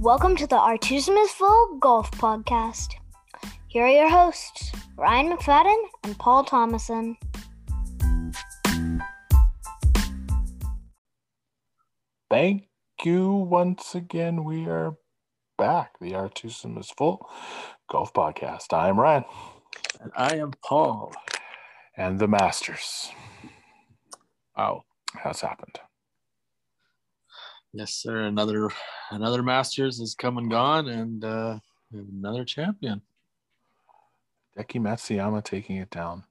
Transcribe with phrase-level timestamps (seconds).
[0.00, 2.94] Welcome to the Artism is Full Golf Podcast.
[3.68, 7.18] Here are your hosts, Ryan McFadden and Paul Thomason.
[12.30, 12.62] Thank
[13.04, 14.42] you once again.
[14.42, 14.94] We are
[15.58, 15.98] back.
[16.00, 17.28] The Artism is Full
[17.90, 18.72] Golf Podcast.
[18.72, 19.24] I am Ryan.
[20.00, 21.12] And I am Paul.
[21.94, 23.10] And the Masters.
[24.56, 24.84] Wow.
[25.22, 25.78] Has happened.
[27.72, 28.22] Yes, sir.
[28.22, 28.70] Another
[29.10, 31.58] another Masters has come and gone, and uh,
[31.92, 33.00] another champion.
[34.58, 36.24] Hideki Matsuyama taking it down.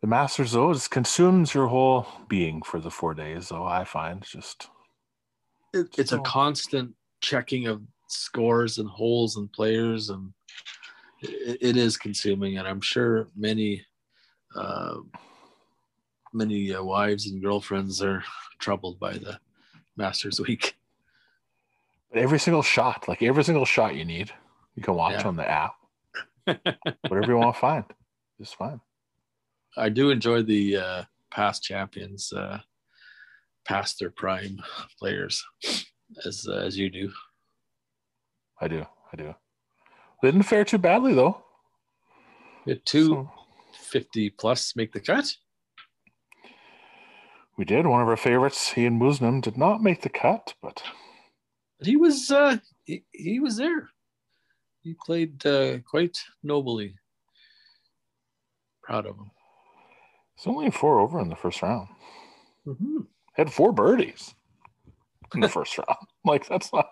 [0.00, 4.22] The Masters, though, just consumes your whole being for the four days, though, I find.
[4.22, 4.68] Just
[5.72, 10.32] it, it's a constant checking of scores and holes and players, and
[11.20, 12.58] it, it is consuming.
[12.58, 13.84] And I'm sure many,
[14.54, 14.96] uh,
[16.32, 18.22] many uh, wives and girlfriends are
[18.58, 19.38] troubled by the
[19.96, 20.76] Masters Week.
[22.10, 24.30] But every single shot, like every single shot you need,
[24.74, 25.28] you can watch yeah.
[25.28, 25.74] on the app.
[26.44, 27.84] Whatever you want to find,
[28.38, 28.80] is fine.
[29.76, 32.58] I do enjoy the uh, past champions, uh,
[33.64, 34.60] past their prime
[34.98, 35.42] players,
[36.26, 37.10] as uh, as you do.
[38.60, 38.84] I do.
[39.12, 39.34] I do.
[40.20, 41.42] They didn't fare too badly though.
[42.66, 43.30] Had two so,
[43.72, 45.34] 50 plus make the cut.
[47.56, 47.86] We did.
[47.86, 50.82] One of our favorites, Ian Woosnam, did not make the cut, but
[51.80, 53.90] he was uh, he, he was there.
[54.82, 56.94] He played uh, quite nobly.
[58.82, 59.30] Proud of him.
[60.36, 61.88] It's only four over in the first round.
[62.66, 62.98] Mm-hmm.
[63.34, 64.34] Had four birdies
[65.34, 66.06] in the first round.
[66.24, 66.88] Like that's not.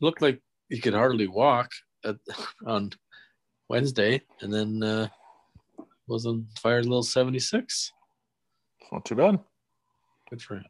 [0.00, 1.70] Looked like he could hardly walk
[2.04, 2.16] at,
[2.66, 2.92] on
[3.68, 5.08] Wednesday, and then uh,
[6.06, 7.92] was on fire a little seventy six.
[8.92, 9.38] Not too bad.
[10.30, 10.64] Good for him.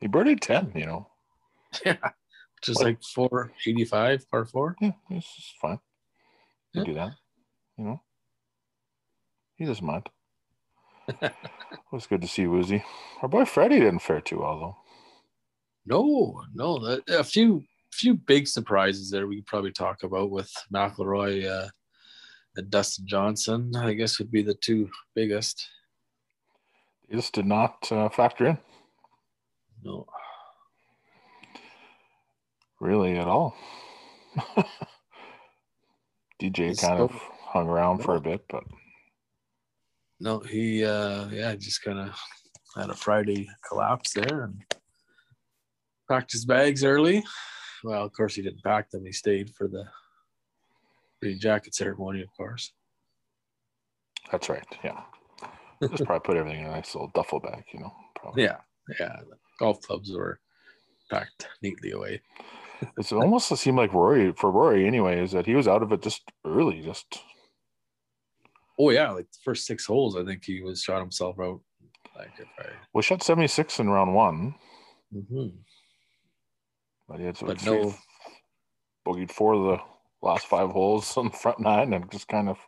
[0.00, 1.08] He birdied ten, you know.
[1.86, 2.84] Yeah, which is what?
[2.84, 4.74] like four eighty five par four.
[4.80, 5.78] Yeah, it's fine.
[6.72, 6.84] You yeah.
[6.84, 7.12] do that,
[7.78, 8.02] you know.
[9.54, 10.08] He doesn't mind.
[11.08, 11.32] it
[11.92, 12.84] was good to see Woozy.
[13.22, 14.76] Our boy Freddie didn't fare too well though.
[15.86, 17.62] No, no, a few
[17.92, 21.68] few big surprises there we could probably talk about with McIlroy uh,
[22.56, 23.74] and Dustin Johnson.
[23.76, 25.68] I guess would be the two biggest.
[27.12, 28.58] Just did not uh, factor in.
[29.82, 30.06] No.
[32.80, 33.56] Really, at all.
[36.40, 37.12] DJ it's kind so, of
[37.42, 38.04] hung around no.
[38.04, 38.64] for a bit, but
[40.20, 42.14] no, he uh yeah, just kind of
[42.76, 44.62] had a Friday collapse there and
[46.08, 47.24] packed his bags early.
[47.84, 49.04] Well, of course he didn't pack them.
[49.04, 49.84] He stayed for the
[51.20, 52.72] the jacket ceremony, of course.
[54.30, 54.64] That's right.
[54.82, 55.00] Yeah.
[55.82, 57.92] Just probably put everything in a nice little duffel bag, you know.
[58.16, 58.44] Probably.
[58.44, 58.56] Yeah.
[58.98, 59.16] Yeah.
[59.58, 60.40] Golf clubs were
[61.10, 62.20] packed neatly away.
[62.98, 66.02] it's almost seemed like Rory for Rory anyway, is that he was out of it
[66.02, 67.20] just early, just
[68.80, 71.60] oh yeah, like the first six holes, I think he was shot himself out.
[72.16, 74.54] Like if I well shot 76 in round one.
[75.14, 75.48] Mm-hmm.
[77.08, 77.94] But he had but no
[79.06, 79.78] bogeyed four of the
[80.26, 82.58] last five holes on the front nine and just kind of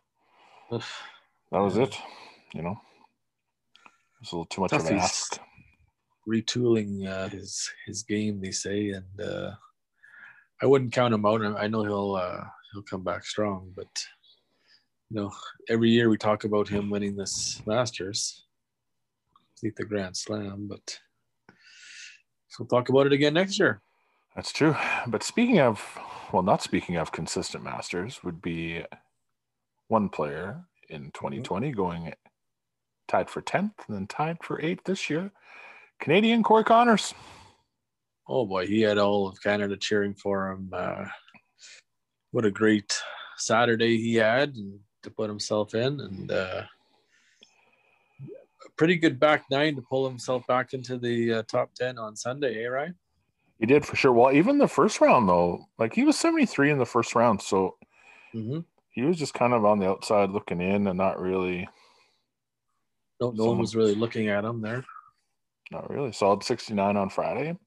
[0.70, 1.96] that was it,
[2.54, 2.80] you know.
[4.22, 5.40] It's a little too much Tough of an ask.
[6.28, 9.50] Retooling uh, his his game, they say, and uh,
[10.62, 11.44] I wouldn't count him out.
[11.44, 13.88] I know he'll uh, he'll come back strong, but
[15.10, 15.32] you know,
[15.68, 18.44] every year we talk about him winning this Masters,
[19.60, 21.00] lead the Grand Slam, but
[22.58, 23.82] we'll talk about it again next year.
[24.36, 24.76] That's true.
[25.08, 25.98] But speaking of,
[26.32, 28.84] well, not speaking of consistent Masters, would be
[29.88, 31.76] one player in 2020 mm-hmm.
[31.76, 32.14] going
[33.08, 35.30] tied for 10th and then tied for 8th this year.
[36.00, 37.14] Canadian Corey Conners.
[38.28, 40.70] Oh boy, he had all of Canada cheering for him.
[40.72, 41.04] Uh,
[42.30, 42.92] what a great
[43.36, 44.54] Saturday he had,
[45.02, 46.62] to put himself in, and uh,
[48.22, 52.16] a pretty good back nine to pull himself back into the uh, top ten on
[52.16, 52.64] Sunday.
[52.64, 52.94] Eh, Ryan?
[53.58, 54.12] He did for sure.
[54.12, 57.42] Well, even the first round though, like he was seventy three in the first round,
[57.42, 57.76] so
[58.34, 58.60] mm-hmm.
[58.90, 61.68] he was just kind of on the outside looking in and not really.
[63.22, 64.84] No, no one was really looking at him there.
[65.70, 66.10] Not really.
[66.10, 67.58] Solid sixty nine on Friday, and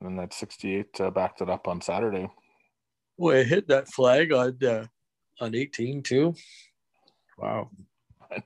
[0.00, 2.30] then that sixty eight uh, backed it up on Saturday.
[3.18, 4.86] Well, it hit that flag on uh,
[5.40, 6.34] on 18 too.
[7.38, 7.70] Wow.
[8.30, 8.42] I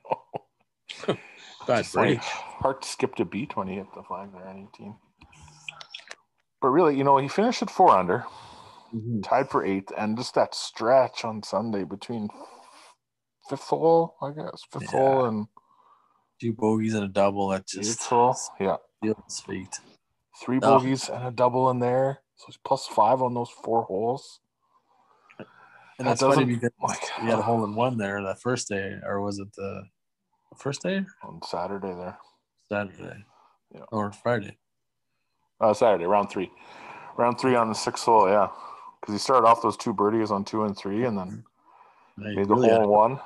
[1.08, 1.16] know.
[1.66, 2.18] Bad break.
[2.18, 4.96] Heart skipped a beat when he hit the flag there on 18.
[6.60, 8.24] But really, you know, he finished at four under,
[8.94, 9.20] mm-hmm.
[9.20, 12.28] tied for eighth, and just that stretch on Sunday between
[13.48, 14.98] fifth hole, I guess, fifth yeah.
[14.98, 15.46] hole and
[16.40, 17.48] two bogeys and a double.
[17.48, 18.36] That just hole.
[18.58, 18.76] Yeah.
[19.46, 19.78] Feet.
[20.42, 20.78] three Oh.
[20.78, 22.20] bogeys and a double in there.
[22.36, 24.40] So he's plus five on those four holes.
[25.38, 25.46] And
[26.08, 28.98] That that's funny because like- he had a hole in one there that first day,
[29.04, 29.82] or was it the
[30.56, 31.04] first day?
[31.22, 32.18] On Saturday there.
[32.70, 33.24] Saturday.
[33.74, 33.82] Yeah.
[33.92, 34.56] Or Friday.
[35.60, 36.50] Uh, Saturday, round three.
[37.18, 38.48] Round three on the sixth hole, yeah.
[39.00, 41.44] Because he started off those two birdies on two and three and then
[42.16, 43.20] He made the really hole in one.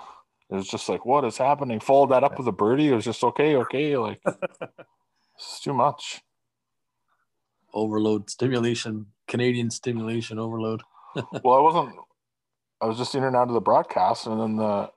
[0.50, 1.80] It was just like, what is happening?
[1.80, 2.88] Followed that up with a birdie.
[2.88, 3.96] It was just okay, okay.
[3.96, 4.20] Like,
[5.36, 6.22] it's too much.
[7.72, 10.82] overload stimulation, Canadian stimulation overload.
[11.16, 11.94] well, I wasn't.
[12.80, 14.90] I was just in and out of the broadcast, and then the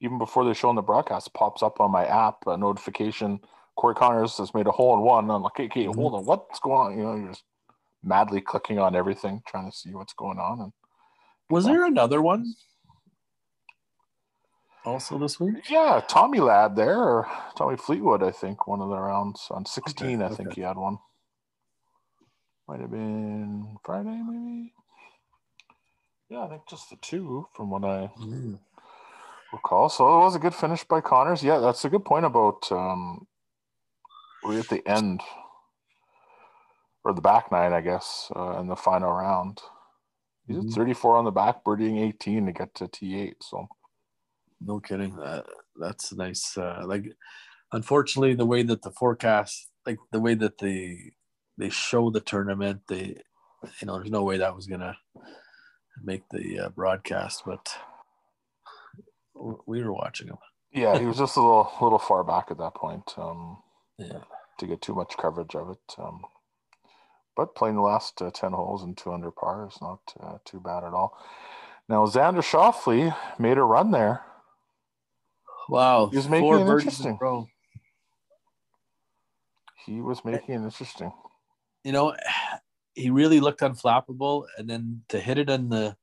[0.00, 3.40] even before they show on the broadcast, pops up on my app a notification.
[3.76, 5.30] Corey Conners has made a hole in one.
[5.30, 5.94] I'm like, okay, okay, Mhm.
[5.94, 6.98] hold on, what's going on?
[6.98, 7.44] You know, you're just
[8.02, 10.60] madly clicking on everything, trying to see what's going on.
[10.60, 10.72] And
[11.50, 12.54] Was there another one?
[14.90, 15.70] Also this week?
[15.70, 20.20] yeah, Tommy Ladd there, or Tommy Fleetwood, I think one of the rounds on 16.
[20.20, 20.60] Okay, I think okay.
[20.60, 20.98] he had one.
[22.68, 24.72] Might have been Friday, maybe.
[26.28, 28.58] Yeah, I think just the two, from what I Mm.
[29.52, 29.88] recall.
[29.88, 31.42] So it was a good finish by Conners.
[31.42, 33.26] Yeah, that's a good point about um,
[34.44, 35.20] we're at the end
[37.04, 39.60] or the back nine, I guess, uh, in the final round.
[40.46, 40.68] He's Mhm.
[40.70, 43.42] at 34 on the back, birdieing 18 to get to T8.
[43.42, 43.68] So
[44.60, 45.18] No kidding.
[45.18, 45.42] Uh,
[45.76, 46.56] that's nice.
[46.56, 47.06] Uh, like,
[47.72, 51.12] unfortunately, the way that the forecast, like the way that they
[51.58, 53.16] they show the tournament, they,
[53.80, 54.96] you know, there's no way that was gonna
[56.02, 57.68] make the uh, broadcast, but
[59.66, 60.38] we were watching them.
[60.72, 63.58] yeah, he was just a little little far back at that point um,
[63.98, 64.20] Yeah.
[64.58, 65.94] to get too much coverage of it.
[65.98, 66.22] Um,
[67.36, 70.60] but playing the last uh, 10 holes and two under par is not uh, too
[70.60, 71.16] bad at all.
[71.88, 74.22] Now, Xander Schauffele made a run there.
[75.68, 76.08] Wow.
[76.10, 77.18] He was making four it interesting.
[77.20, 77.46] a row.
[79.86, 81.12] He was making it interesting.
[81.84, 82.14] you know,
[82.94, 85.96] he really looked unflappable, and then to hit it in the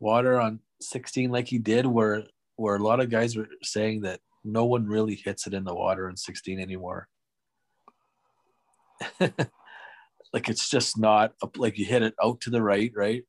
[0.00, 2.24] water on 16 like he did, where
[2.56, 5.74] where a lot of guys were saying that no one really hits it in the
[5.74, 7.08] water in 16 anymore.
[9.20, 13.24] like it's just not like you hit it out to the right, right,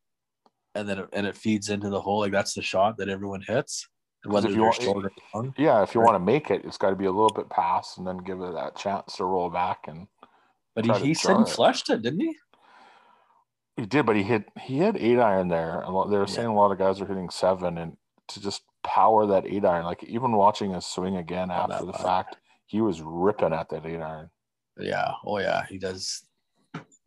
[0.74, 2.20] and then it, and it feeds into the hole.
[2.20, 3.88] Like that's the shot that everyone hits,
[4.28, 5.54] whether if you want- short or long.
[5.58, 6.06] Yeah, if you Right.
[6.12, 8.42] want to make it, it's got to be a little bit past and then give
[8.42, 9.88] it that chance to roll back.
[9.88, 10.08] And
[10.76, 11.50] But he, he said he it.
[11.50, 12.36] flushed it, didn't he?
[13.78, 15.84] he did, but he hit he had eight iron there.
[15.86, 16.26] They were Yeah.
[16.26, 17.98] saying a lot of guys are hitting seven, and
[18.30, 22.38] to just power that eight iron, like even watching his swing again after the fact,
[22.68, 24.30] he was ripping at that eight iron.
[24.78, 25.12] Yeah.
[25.26, 26.24] Oh yeah, he does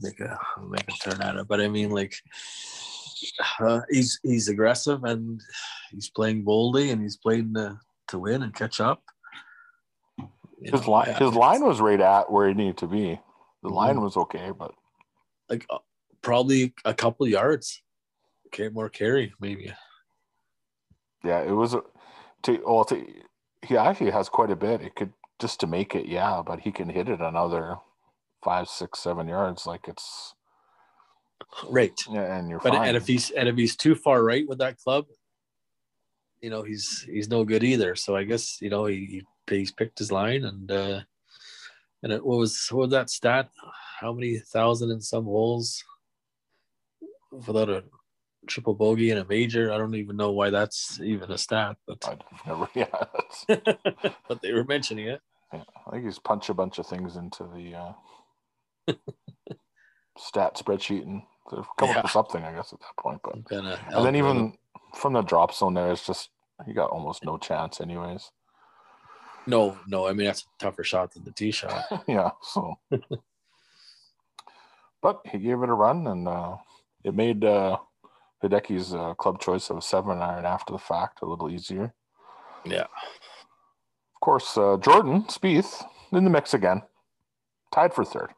[0.00, 0.38] make a
[0.68, 1.48] make a turn at it.
[1.48, 2.14] But I mean, like,
[3.60, 5.40] uh, he's he's aggressive and
[5.90, 7.78] he's playing boldly and he's playing to,
[8.08, 9.02] to win and catch up.
[10.18, 13.20] You His know, line, yeah, his line was right at where he needed to be.
[13.62, 13.74] The Mhm.
[13.74, 14.72] line was okay, but
[15.48, 15.78] like uh,
[16.22, 17.82] probably a couple yards,
[18.46, 19.72] okay, more carry maybe.
[21.24, 21.74] yeah, it was.
[21.74, 21.82] a-
[22.44, 23.04] To well, to,
[23.66, 24.80] he actually has quite a bit.
[24.80, 27.78] It could just to make it, yeah, but he can hit it another
[28.44, 29.66] five, six, seven yards.
[29.66, 30.34] Like it's
[31.68, 31.98] Right.
[32.10, 32.88] yeah, and you're But fine.
[32.88, 35.06] and if he's and if he's too far right with that club,
[36.40, 37.94] you know he's he's no good either.
[37.96, 41.00] So I guess you know he, he he's picked his line and uh
[42.02, 43.48] and it what was what was that stat?
[44.00, 45.82] How many thousand and some holes
[47.32, 47.84] without a
[48.46, 49.72] triple bogey and a major?
[49.72, 53.64] I don't even know why that's even a stat, but I've never, yeah,
[54.28, 55.20] but they were mentioning it.
[55.52, 58.94] Yeah, I think he's punched a bunch of things into the uh,
[60.18, 61.98] stat spreadsheet and they've come Yeah.
[61.98, 63.20] up with something, I guess, at that point.
[63.22, 64.54] But Some kind and then even
[64.94, 66.30] from the drop zone there, it's just
[66.66, 68.30] he got almost no chance, anyways.
[69.46, 70.06] no no.
[70.06, 71.84] I mean that's a tougher shot than the tee shot.
[72.08, 72.74] yeah, so.
[75.02, 76.56] but he gave it a run, and uh,
[77.04, 77.78] it made uh,
[78.42, 81.94] Hideki's uh, club choice of a seven iron after the fact a little easier.
[82.64, 82.82] Yeah.
[84.16, 86.82] Of course, uh, Jordan Spieth in the mix again,
[87.72, 88.30] tied for third.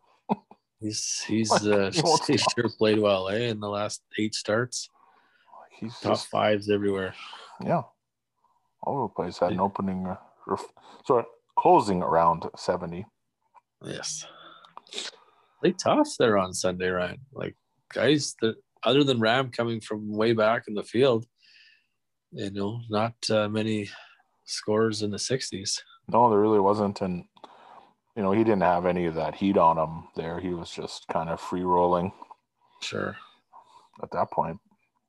[0.80, 3.48] He's he's uh, he he's sure played well, eh?
[3.48, 4.88] In the last eight starts,
[5.78, 7.14] He's top just fives everywhere.
[7.64, 7.82] Yeah.
[8.82, 10.72] All over the place had an opening, uh, or f-
[11.06, 11.24] sorry,
[11.58, 13.04] closing around 70.
[13.84, 14.26] Yes.
[15.62, 17.18] They tough there on Sunday, right?
[17.32, 17.56] Like
[17.92, 21.26] guys that other than Rahm coming from way back in the field,
[22.32, 23.90] you know, not uh, many
[24.46, 25.82] scores in the sixties.
[26.08, 27.02] No, there really wasn't.
[27.02, 27.24] And,
[28.20, 30.38] you know, he didn't have any of that heat on him there.
[30.38, 32.12] He was just kind of free rolling
[32.82, 33.16] Sure.
[34.02, 34.58] at that point.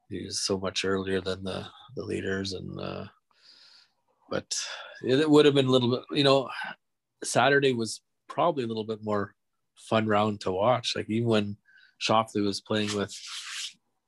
[0.10, 1.66] He was so much earlier than the,
[1.98, 3.04] the leaders and uh
[4.30, 4.56] but
[5.04, 6.48] it would have been a little bit you know,
[7.22, 8.00] Saturday was
[8.30, 9.36] probably a little bit more
[9.76, 10.94] fun round to watch.
[10.96, 11.58] Like even when
[12.02, 13.14] Schauffele was playing with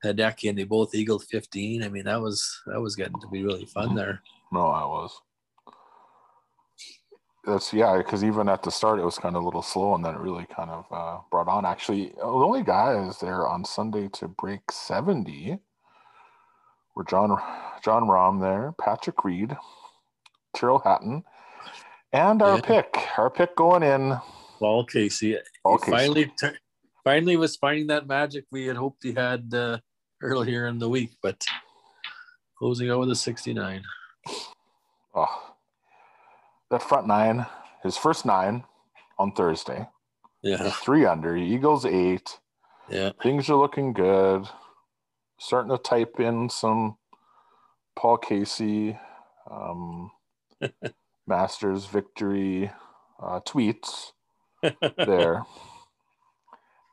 [0.02, 1.82] Hideki and they both eagled 15.
[1.82, 4.22] I mean, that was that was getting to be really fun there.
[4.50, 5.10] No, I was.
[7.46, 10.04] That's yeah, because even at the start it was kind of a little slow, and
[10.04, 11.66] then it really kind of uh, brought on.
[11.66, 15.58] Actually, the only guys there on Sunday to break seventy
[16.94, 17.38] were John
[17.82, 19.56] John Rahm there, Patrick Reed,
[20.56, 21.24] Tyrrell Hatton,
[22.12, 22.60] and our Yeah.
[22.62, 24.16] pick, our pick going in.
[24.58, 25.90] Paul Casey, Paul Casey.
[25.90, 26.32] finally
[27.04, 29.78] finally was finding that magic we had hoped he had uh,
[30.22, 31.44] earlier in the week, but
[32.58, 33.82] closing out with a 69.
[35.14, 35.53] Oh,
[36.70, 37.46] that front nine,
[37.82, 38.64] his first nine
[39.18, 39.86] on Thursday,
[40.42, 42.38] Yeah, three under, Eagles eight.
[42.88, 44.46] yeah, things are looking good.
[45.38, 46.96] Starting to type in some
[47.96, 48.98] Paul Casey,
[49.50, 50.10] um,
[51.26, 52.70] Masters victory
[53.22, 54.12] uh, tweets
[54.98, 55.44] there,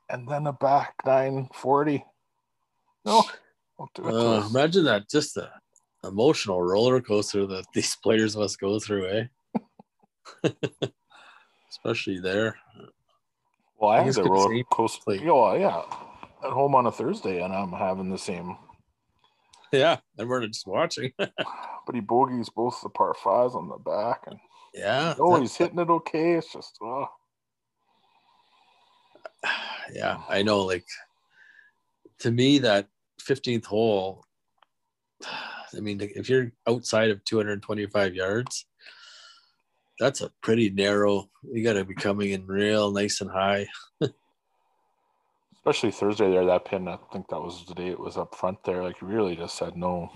[0.08, 2.04] and then a back nine forty.
[3.04, 3.22] No,
[3.78, 5.50] don't do it Uh, imagine that just the
[6.04, 9.24] emotional roller coaster that these players must go through, eh?
[11.70, 12.56] Especially there.
[13.78, 15.02] Well, I I guess the roller coaster.
[15.06, 15.82] Like- Yeah, yeah,
[16.44, 18.56] at home on a Thursday, and I'm having the same.
[19.72, 21.12] Yeah, and we're just watching.
[21.84, 24.38] But he bogeys both the par fives on the back, and
[24.72, 25.16] yeah.
[25.18, 26.34] oh, he's hitting it okay.
[26.34, 27.08] It's just oh.
[29.92, 30.60] yeah, I know.
[30.60, 30.86] Like
[32.20, 32.86] to me, that
[33.20, 34.24] 15th hole,
[35.24, 38.66] I mean, if you're outside of 225 yards,
[39.98, 41.28] that's a pretty narrow.
[41.42, 43.66] You got to be coming in real nice and high.
[45.54, 48.62] especially Thursday there, that pin, I think that was the day it was up front
[48.64, 48.82] there.
[48.82, 50.10] Like, really just said no.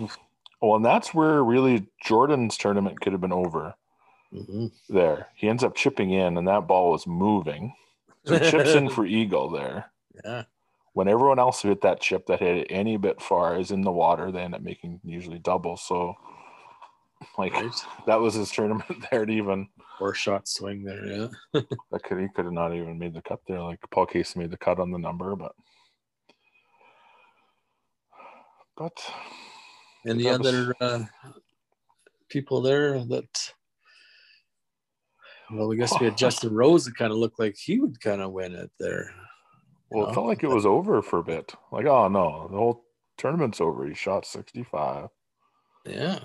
[0.61, 3.75] Well, and that's where really Jordan's tournament could have been over
[4.33, 4.73] Mhm.
[4.89, 5.29] there.
[5.37, 7.75] He ends up chipping in, and that ball was moving.
[8.25, 9.93] So chips in for Eagle there.
[10.25, 10.45] Yeah,
[10.95, 13.93] When everyone else hit that chip that hit it any bit far is in the
[13.93, 15.77] water, they end up making usually double.
[15.77, 16.15] So,
[17.39, 17.71] like, right.
[18.07, 19.69] that was his tournament there to even.
[19.99, 21.07] Four shot swing there.
[21.07, 21.29] Yeah.
[21.91, 23.63] That could he could have not even made the cut there.
[23.63, 25.53] Like Paul Casey made the cut on the number, but
[28.77, 28.93] but
[30.05, 31.05] And the That was- other uh,
[32.29, 33.53] people there that,
[35.51, 38.21] well, I guess we had Justin Rose that kind of looked like he would kind
[38.21, 39.15] of win it there.
[39.91, 41.55] well, it felt like it was over for a bit.
[41.73, 42.85] Like, oh no, the whole
[43.17, 43.87] tournament's over.
[43.87, 45.09] He shot sixty five.
[45.87, 46.19] Yeah.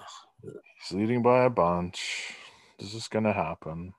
[0.44, 2.34] He's leading by a bunch.
[2.80, 3.94] This is gonna happen.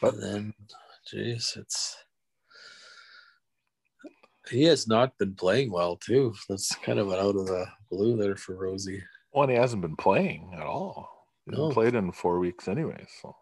[0.00, 0.54] But then,
[1.12, 1.96] jeez, it's
[4.50, 6.34] he has not been playing well too.
[6.48, 9.02] That's kind of an out of the blue there for Rosie.
[9.32, 11.28] Well, and he hasn't been playing at all.
[11.46, 11.72] He hasn't No.
[11.74, 13.06] played in four weeks anyway.
[13.20, 13.34] So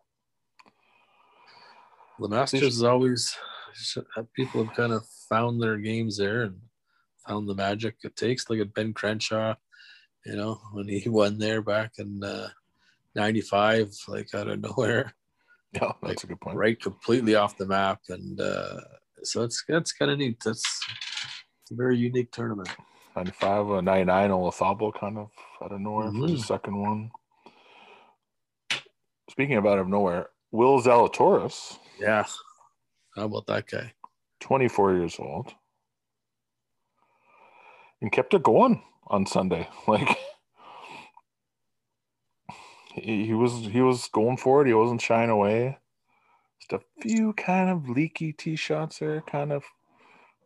[2.18, 3.34] The Masters is always
[4.16, 6.60] uh, people have kind of found their games there and
[7.26, 8.48] found the magic it takes.
[8.50, 9.54] Look at Ben Crenshaw,
[10.26, 12.48] you know, when he won there back in uh,
[13.14, 15.14] '95, like out of nowhere,
[15.72, 16.56] yeah, that's a good point.
[16.56, 18.80] right, completely off the map, and uh,
[19.22, 20.40] so it's that's kind of neat.
[20.44, 20.64] That's
[21.70, 22.68] a very unique tournament.
[23.16, 25.30] 95, uh, 99, Olazabal kind of
[25.62, 26.44] out of nowhere for the Mhm.
[26.46, 27.10] second one.
[29.30, 32.24] Speaking of out of nowhere, Will Zalatoris, Yeah,
[33.16, 33.92] how about that guy?
[34.40, 35.52] 24 years old,
[38.00, 39.68] and kept it going on Sunday.
[39.86, 40.16] Like
[42.94, 44.66] he, he was he was going for it.
[44.68, 45.78] He wasn't shying away.
[46.60, 49.64] Just a few kind of leaky tee shots there, kind of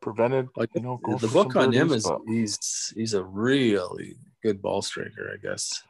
[0.00, 0.48] prevented.
[0.56, 4.82] Like you know, the book on him is but- he's he's a really good ball
[4.82, 5.82] striker, I guess.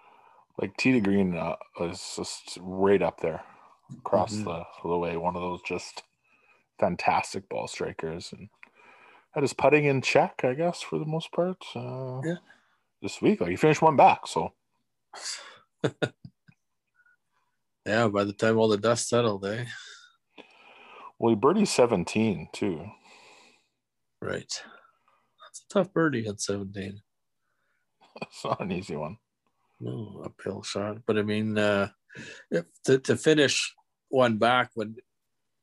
[0.60, 3.42] like tee to green uh, is just right up there
[3.98, 4.44] across Mhm.
[4.44, 5.16] the, the way.
[5.16, 6.04] One of those just
[6.78, 8.48] fantastic ball strikers and
[9.32, 11.56] had his putting in check, I guess, for the most part.
[11.74, 12.36] Uh, Yeah.
[13.04, 14.54] This week, like he finished one back, so
[17.84, 19.66] Yeah, by the time all the dust settled, eh?
[21.18, 22.82] well, he birdied seventeen too.
[24.22, 24.48] Right.
[24.48, 27.02] That's a tough birdie at 17.
[28.22, 29.18] It's not an easy one.
[29.80, 31.90] No uphill shot, but I mean, uh,
[32.50, 33.74] if, to to finish
[34.08, 34.96] one back when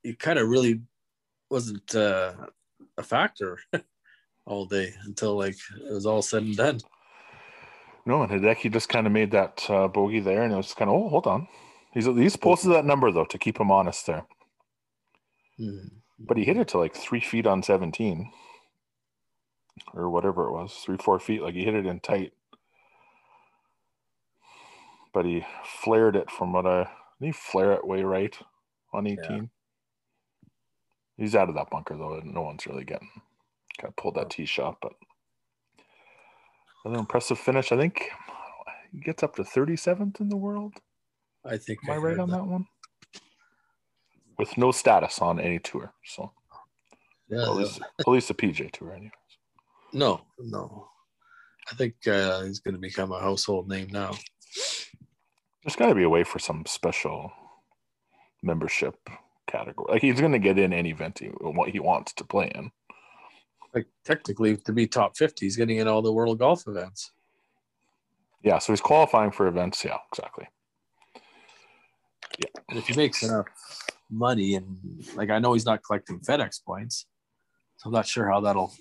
[0.04, 0.84] it kind of really
[1.50, 2.34] wasn't uh,
[3.00, 3.58] a factor
[4.46, 5.58] all day until like
[5.90, 6.80] it was all said and done.
[8.06, 10.90] No, and Hideki just kind of made that uh, bogey there, and it was kind
[10.90, 11.48] of oh, hold on.
[11.94, 14.26] He's at least posted that number though to keep him honest there.
[15.58, 15.88] Hmm.
[16.20, 18.32] But he hit it to like three feet on 17
[19.94, 21.42] or whatever it was, three, four feet.
[21.42, 22.34] Like he hit it in tight.
[25.14, 26.90] But he flared it from what I,
[27.20, 28.38] he flare it way right
[28.94, 29.50] on 18?
[31.18, 32.16] He's out of that bunker though.
[32.16, 33.10] and No one's really getting
[33.80, 34.94] kind of pulled that tee shot, but
[36.84, 37.72] another impressive finish.
[37.72, 38.10] I think
[38.92, 40.74] he gets up to 37th in the world.
[41.46, 42.68] I think Am I right on that one?
[44.38, 46.32] With no status on any tour, so
[47.30, 49.12] Yeah, at least at least a PJ tour, anyways.
[49.94, 50.88] no, no.
[51.72, 54.12] I think uh, he's going to become a household name now.
[55.64, 57.32] There's got to be a way for some special
[58.42, 58.96] membership
[59.48, 59.94] category.
[59.94, 62.72] Like he's going to get in any event he what he wants to play in.
[63.74, 67.12] Like technically, to be top fifty, he's getting in all the world golf events.
[68.44, 69.84] Yeah, so he's qualifying for events.
[69.86, 70.48] Yeah, exactly.
[72.40, 73.46] Yeah and if he makes enough
[74.10, 74.78] money, and
[75.16, 77.06] like I know he's not collecting FedEx points,
[77.78, 78.74] so I'm not sure how that'll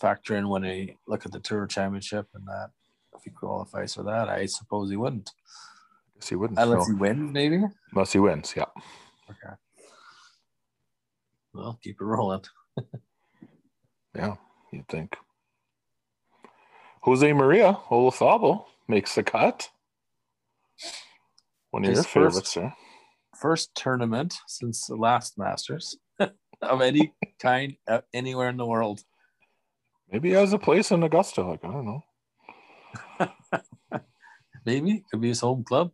[0.00, 2.70] factor in when they look at the Tour Championship and that.
[3.16, 5.30] If he qualifies for that, I suppose he wouldn't,
[6.16, 6.58] Guess he wouldn't.
[6.58, 6.94] unless no.
[6.94, 7.62] he wins, maybe.
[7.92, 8.64] Unless he wins, yeah.
[9.30, 9.54] Okay.
[11.52, 12.42] Well, keep it rolling.
[14.14, 14.36] Yeah,
[14.72, 15.16] you'd think.
[17.02, 19.70] Jose Maria Olazabal makes the cut.
[21.70, 22.72] One of His your first- favorites, sir.
[23.36, 25.96] First tournament since the last Masters
[26.62, 29.02] of any kind uh, anywhere in the world.
[30.10, 31.42] Maybe he has a place in Augusta.
[31.42, 32.04] Like I don't know.
[34.64, 35.90] Maybe could be his home club.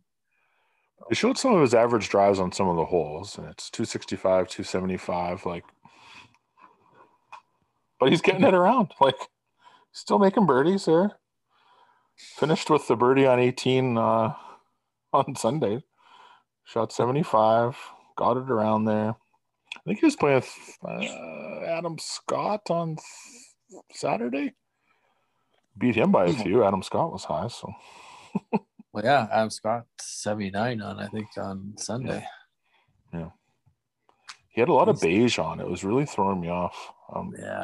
[1.09, 4.47] They showed some of his average drives on some of the holes, and it's 265,
[4.47, 5.45] 275.
[5.45, 5.65] Like,
[8.01, 8.91] but he's getting it around.
[8.99, 9.15] Like,
[9.93, 11.11] still making birdies there.
[12.15, 14.33] Finished with the birdie on 18 uh,
[15.13, 15.83] on Sunday.
[16.65, 17.77] Shot 75,
[18.17, 19.15] got it around there.
[19.75, 22.97] I think he was playing with uh, Adam Scott on
[23.91, 24.53] Saturday.
[25.77, 26.63] Beat him by a few.
[26.63, 27.71] Adam Scott was high, so
[28.93, 32.25] Well, yeah, Adam Scott seventy nine on I think on Sunday.
[33.13, 33.29] Yeah.
[34.49, 35.61] He had a lot of beige on.
[35.61, 36.91] It was really throwing me off.
[37.13, 37.63] Um, Yeah,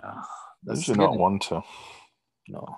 [0.64, 1.64] that's usually not one to
[2.50, 2.78] No,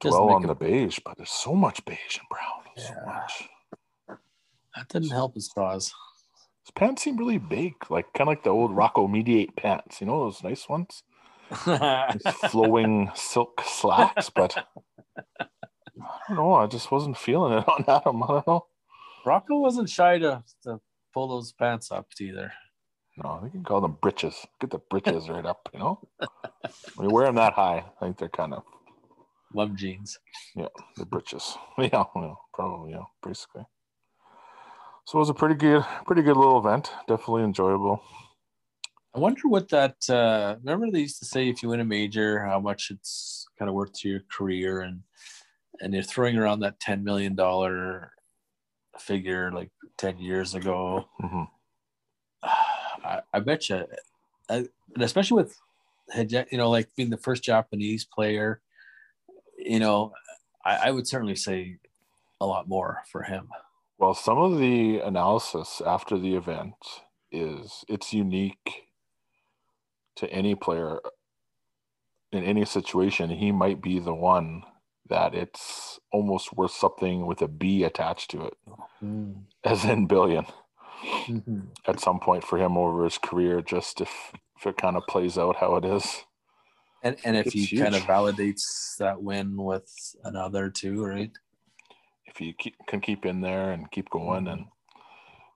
[0.00, 2.64] dwell on a- the beige, but there's so much beige and brown.
[2.76, 3.04] So Yeah.
[3.06, 3.48] much.
[4.76, 5.92] that didn't help his cause.
[6.64, 10.00] His pants seem really big, like kind of like the old Rocco Mediate pants.
[10.00, 11.02] You know those nice ones,
[12.50, 14.30] flowing silk slacks.
[14.30, 14.56] But
[15.38, 15.46] I
[16.28, 16.54] don't know.
[16.54, 18.22] I just wasn't feeling it on Adam.
[18.22, 18.66] I don't know.
[19.24, 20.80] Rocco wasn't shy to, to
[21.12, 22.52] pull those pants up either.
[23.22, 24.46] No, you can call them britches.
[24.60, 25.68] Get the britches right up.
[25.72, 26.08] You know,
[26.94, 28.62] when you wear them that high, I think they're kind of
[29.54, 30.18] Love jeans.
[30.54, 31.56] Yeah, the britches.
[31.78, 33.64] Yeah, well, probably yeah, basically.
[35.06, 36.90] So it was a pretty good, pretty good little event.
[37.06, 38.02] Definitely enjoyable.
[39.14, 39.96] I wonder what that.
[40.08, 43.70] Uh, remember they used to say if you win a major, how much it's kind
[43.70, 45.00] of worth to your career, and
[45.80, 48.12] and they're throwing around that ten million dollar
[48.98, 51.08] figure like ten years ago.
[51.18, 51.44] hmm
[53.08, 53.86] I, I bet you,
[54.48, 54.56] I,
[54.94, 55.58] and especially with
[56.10, 58.60] Hide- you know, like being the first Japanese player,
[59.58, 60.12] you know,
[60.64, 61.78] I, I would certainly say
[62.40, 63.48] a lot more for him.
[63.98, 66.74] Well, some of the analysis after the event
[67.32, 68.84] is it's unique
[70.16, 71.00] to any player
[72.32, 73.30] in any situation.
[73.30, 74.62] He might be the one
[75.08, 78.54] that it's almost worth something with a B attached to it,
[79.00, 79.32] hmm.
[79.64, 80.46] as in billion
[81.28, 81.68] Mhm.
[81.86, 85.38] at some point for him over his career, just if, if it kind of plays
[85.38, 86.24] out how it is.
[87.02, 89.88] And and if It's he kind of validates that win with
[90.24, 91.32] another too, right?
[92.26, 94.66] If you keep, can keep in there and keep going, and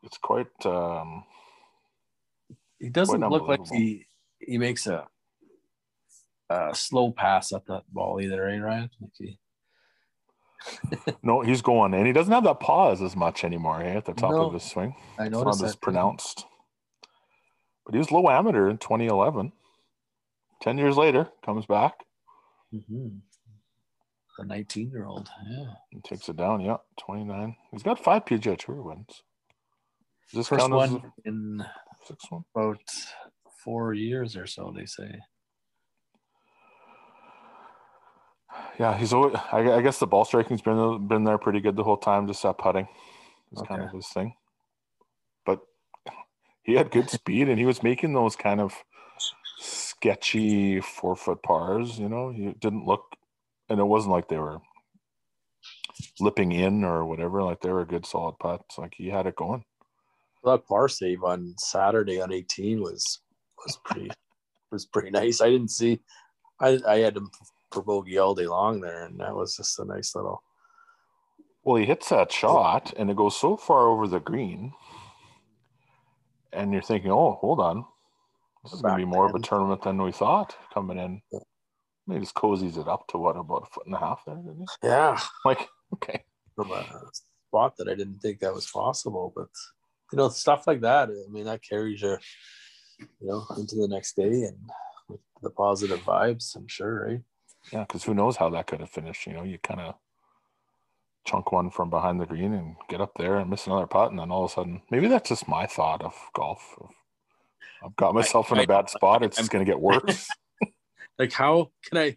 [0.04, 1.24] it's quite um,
[2.78, 4.06] He doesn't Quite look like he
[4.40, 5.08] he makes a
[6.50, 8.90] a slow pass at that ball either, right, Ryan?
[9.00, 9.38] Like he,
[11.22, 14.12] no, he's going, and he doesn't have that pause as much anymore eh, at the
[14.14, 14.94] top No, of his swing.
[15.18, 16.46] I It's not as pronounced.
[17.84, 19.52] But he was low amateur in 2011.
[20.62, 22.04] 10 years later, comes back
[22.72, 23.20] Mhm.
[24.38, 25.74] The 19 year old, yeah.
[25.90, 26.60] He takes it down.
[26.62, 27.54] Yeah, 29.
[27.70, 29.22] He's got five PGA Tour wins.
[30.30, 31.62] Does this First one in
[32.06, 32.44] sixth one?
[32.54, 32.80] about
[33.62, 35.20] four years or so, they say.
[38.78, 39.34] Yeah, he's always.
[39.52, 42.26] I, I guess the ball striking's been been there pretty good the whole time.
[42.26, 42.88] Just that putting
[43.52, 43.96] is kind of Okay.
[43.96, 44.34] his thing.
[45.44, 45.60] But
[46.62, 48.74] he had good speed, and he was making those kind of
[49.58, 51.98] sketchy four foot pars.
[51.98, 53.04] You know, he didn't look,
[53.68, 54.58] and it wasn't like they were
[56.20, 57.42] lipping in or whatever.
[57.42, 58.78] Like they were good solid putts.
[58.78, 59.64] Like he had it going.
[60.44, 63.20] That par save on Saturday on 18 was
[63.64, 64.10] was pretty
[64.72, 65.40] was pretty nice.
[65.40, 66.00] I didn't see
[66.60, 67.30] I I had him
[67.72, 70.42] for bogey all day long there, and that was just a nice little
[71.64, 74.72] Well, he hits that shot, and it goes so far over the green,
[76.52, 77.84] and you're thinking, "Oh, hold on,
[78.64, 81.22] This is going to be more of a tournament than we thought coming in.
[81.32, 81.38] Yeah.
[82.06, 84.58] Maybe just cozies it up to what about a foot and a half there, didn't
[84.82, 84.88] he?
[84.88, 86.24] Yeah, Like, okay,
[86.56, 86.84] from a
[87.48, 89.32] spot that I didn't think that was possible.
[89.34, 89.48] But
[90.10, 91.10] you know, stuff like that.
[91.10, 92.18] I mean, that carries you,
[92.98, 94.58] you know, into the next day and
[95.08, 96.54] with the positive vibes.
[96.56, 97.20] I'm sure, right?
[97.70, 99.26] Yeah, because who knows how that could have finished?
[99.26, 99.94] You know, you kind of
[101.24, 104.18] chunk one from behind the green and get up there and miss another putt, and
[104.18, 106.76] then all of a sudden, maybe that's just my thought of golf.
[107.84, 109.22] I've got myself in a I- bad spot.
[109.22, 110.28] It's going to get worse.
[111.18, 112.16] Like, how can I?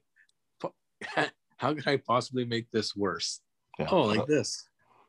[1.58, 3.40] How can I possibly make this worse?
[3.78, 3.88] Yeah.
[3.92, 4.68] Oh, like this.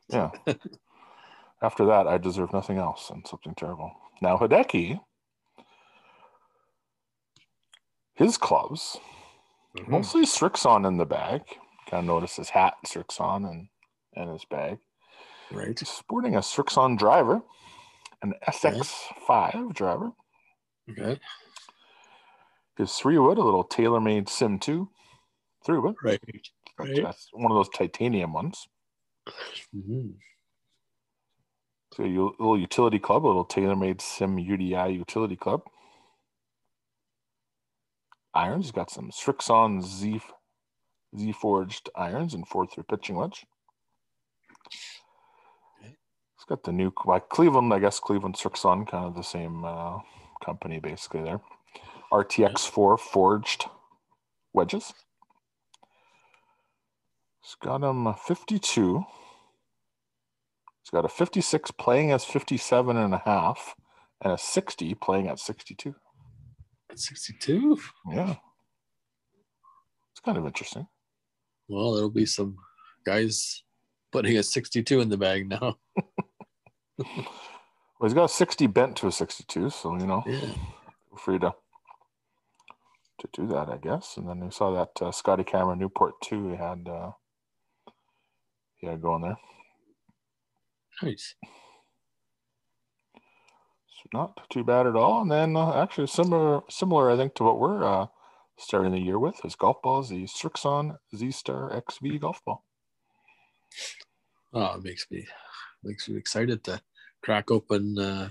[0.08, 0.30] Yeah.
[1.62, 3.92] After that, I deserve nothing else and something terrible.
[4.20, 5.00] Now, Hideki,
[8.14, 8.98] his clubs,
[9.76, 9.90] Mm-hmm.
[9.90, 11.42] mostly Strixon in the bag.
[11.88, 13.68] Kind of notice his hat, Strixon, and,
[14.14, 14.78] and his bag.
[15.52, 15.78] Right.
[15.78, 17.42] He's sporting a Strixon driver,
[18.22, 20.10] an ZX5 driver.
[20.90, 21.20] Okay.
[22.76, 24.88] His three wood, a little TaylorMade SIM2
[25.64, 25.94] three wood.
[26.02, 26.20] Right.
[26.78, 27.02] Right.
[27.02, 28.66] That's one of those titanium ones.
[29.74, 30.14] Mhm.
[31.94, 35.62] So a u- little utility club, a little TaylorMade SIM UDI utility club.
[38.36, 40.20] Irons, he's got some Strixon Z
[41.18, 43.46] Z forged irons and four through pitching wedge.
[45.80, 49.98] He's got the new like Cleveland, I guess Cleveland Strixon, kind of the same uh,
[50.44, 51.40] company basically there.
[52.12, 53.66] RTX four forged
[54.52, 54.92] wedges.
[57.42, 59.04] He's got him 52.
[60.82, 63.74] He's got a 56 playing as 57 and a half,
[64.20, 65.94] and a 60 playing at 62.
[66.90, 67.78] At 62.
[68.12, 68.34] Yeah.
[70.12, 70.86] It's kind of interesting.
[71.68, 72.56] Well, there'll be some
[73.04, 73.62] guys
[74.12, 75.76] putting a 62 in the bag now.
[77.98, 80.40] Well, he's got a 60 bent to a 62, so you know, Yeah.
[80.40, 81.54] feel free to
[83.20, 84.18] to do that, I guess.
[84.18, 86.50] And then we saw that uh, Scotty Cameron Newport too.
[86.50, 87.12] He had uh,
[88.76, 89.38] he had going there.
[91.02, 91.36] Nice.
[94.12, 95.22] Not too bad at all.
[95.22, 98.06] And then uh, actually similar, similar, I think, to what we're uh,
[98.56, 99.44] starting the year with.
[99.44, 102.64] is golf ball is the Strixon Z Star XV golf ball.
[104.52, 105.26] Oh, it makes me
[105.82, 106.80] makes me excited to
[107.22, 108.28] crack open uh,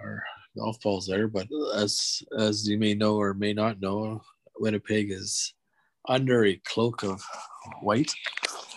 [0.00, 0.22] our
[0.56, 1.28] golf balls there.
[1.28, 4.22] But as as you may know or may not know,
[4.58, 5.54] Winnipeg is
[6.08, 7.22] under a cloak of
[7.80, 8.12] white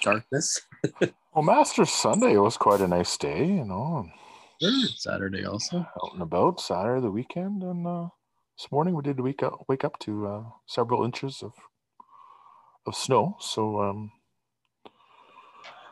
[0.02, 0.62] darkness.
[1.36, 4.10] Well, Master Sunday was quite a nice day, you know,
[4.96, 5.80] Saturday also.
[5.80, 8.08] out and about Saturday the weekend, and uh,
[8.58, 11.54] this morning we did wake up wake up to uh, several inches of
[12.86, 13.36] of snow.
[13.40, 14.12] So um,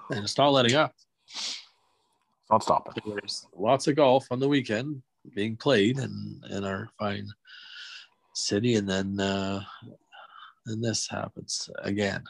[0.10, 0.94] And it's not letting up.
[1.28, 1.64] it's
[2.50, 3.04] not stopping.
[3.06, 5.02] There's lots of golf on the weekend
[5.36, 7.28] being played in, in our fine
[8.34, 9.62] city, and then uh,
[10.66, 12.24] then this happens again.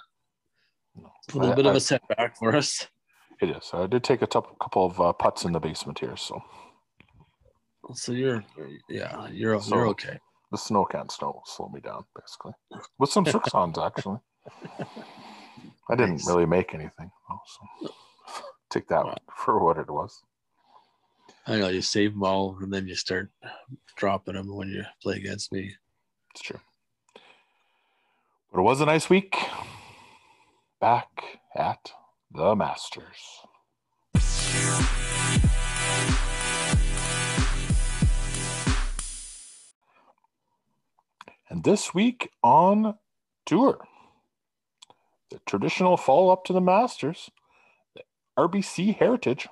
[0.98, 2.88] A little I- bit of I- a setback for us.
[3.42, 3.70] It is.
[3.74, 6.42] I did take a couple of uh, putts in the basement here, so
[7.94, 8.44] So you're,
[8.90, 10.20] yeah, you're So- you're okay.
[10.52, 12.54] the snow can't snow slow me down, basically.
[12.98, 14.20] With some Strixons, actually.
[15.90, 17.90] I didn't really make anything, though, so
[18.70, 19.18] take that Wow.
[19.36, 20.24] for what it was.
[21.48, 23.30] I know you save them all, and then you start
[23.96, 25.76] dropping them when you play against me.
[26.32, 26.60] It's true.
[28.52, 29.36] But it was a nice week.
[30.80, 31.92] Back at
[32.32, 33.42] the Masters.
[41.50, 42.96] And this week on
[43.46, 43.88] tour,
[45.32, 47.30] the traditional follow up to the Masters,
[47.96, 48.02] the
[48.38, 49.48] RBC Heritage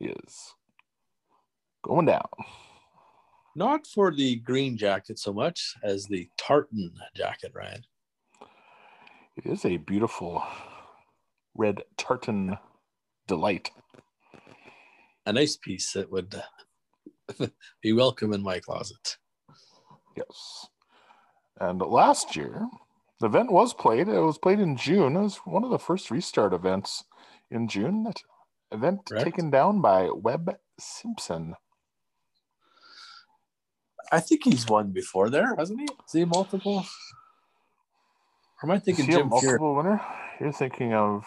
[0.00, 0.54] is
[1.82, 2.28] going down.
[3.54, 7.84] Not for the green jacket so much as the tartan jacket, Ryan.
[9.36, 10.42] It is a beautiful
[11.54, 12.58] red tartan
[13.26, 13.70] delight.
[15.26, 16.34] A nice piece that would
[17.38, 17.46] uh,
[17.82, 19.18] be welcome in my closet.
[20.16, 20.66] Yes.
[21.60, 22.66] And last year,
[23.20, 24.08] the event was played.
[24.08, 25.16] It was played in June.
[25.16, 27.04] It was one of the first restart events
[27.50, 28.04] in June.
[28.04, 28.20] That
[28.72, 29.24] event Correct.
[29.24, 31.54] taken down by Webb Simpson.
[34.10, 35.84] I think he's won before there, hasn't he?
[35.84, 36.84] Is he multiple?
[38.62, 40.00] Or am I thinking Jim multiple winner?
[40.40, 41.24] You're thinking of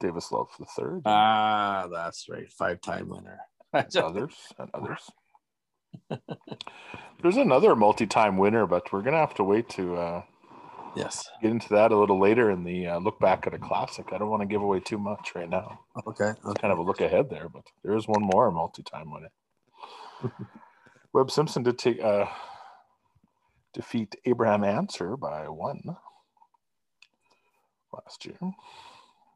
[0.00, 2.50] Davis Love the third, Ah, that's right.
[2.50, 3.38] Five time winner.
[3.72, 5.10] and others, and others.
[7.22, 10.22] There's another multi-time winner, but we're gonna have to wait to uh,
[10.96, 11.28] yes.
[11.42, 14.06] get into that a little later in the uh, look back at a classic.
[14.12, 15.80] I don't want to give away too much right now.
[16.06, 16.30] Okay.
[16.30, 19.30] It's kind of a look ahead there, but there is one more multi-time winner.
[21.12, 22.26] Webb Simpson did take uh,
[23.74, 25.96] defeat Abraham Ancer by one
[27.92, 28.38] last year,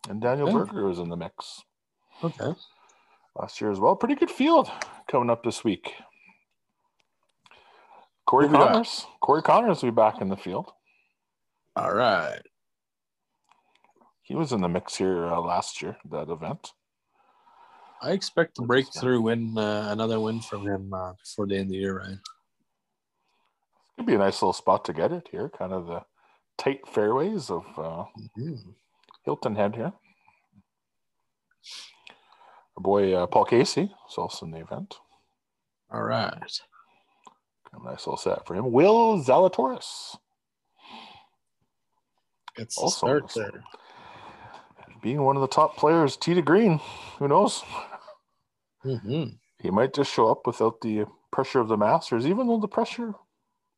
[0.08, 0.54] and Daniel Yeah.
[0.54, 1.62] Berger was in the mix
[2.22, 2.54] Okay.
[3.36, 3.94] last year as well.
[3.96, 4.70] Pretty good field
[5.08, 5.94] coming up this week.
[8.26, 8.72] Corey Who we got?
[8.72, 9.06] Conners.
[9.20, 10.72] Corey Conners will be back in the field.
[11.76, 12.42] All right.
[14.22, 16.72] He was in the mix here uh, last year, that event.
[18.02, 21.70] I expect a breakthrough win, uh, another win from him uh, before the end of
[21.70, 22.20] the year, Ryan.
[23.98, 26.04] Could be a nice little spot to get it here, kind of the
[26.56, 28.04] tight fairways of uh,
[28.36, 28.74] Mhm.
[29.24, 29.92] Hilton Head here.
[32.76, 34.94] Our boy uh, Paul Casey is also in the event.
[35.90, 36.60] All right.
[37.72, 38.70] A nice little set for him.
[38.70, 40.16] Will Zalatoris
[42.56, 43.64] It's the Also start this there.
[45.02, 46.78] being one of the top players, Tee to Green.
[47.18, 47.64] Who knows?
[48.82, 49.24] hmm
[49.60, 53.14] He might just show up without the pressure of the Masters, even though the pressure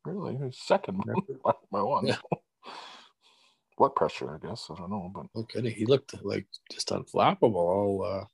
[0.05, 1.03] really second
[1.45, 2.07] by, one.
[2.07, 2.17] Yeah.
[3.77, 4.35] what pressure?
[4.35, 5.75] I guess I don't know, but No kidding.
[5.75, 8.25] He looked like just unflappable all uh,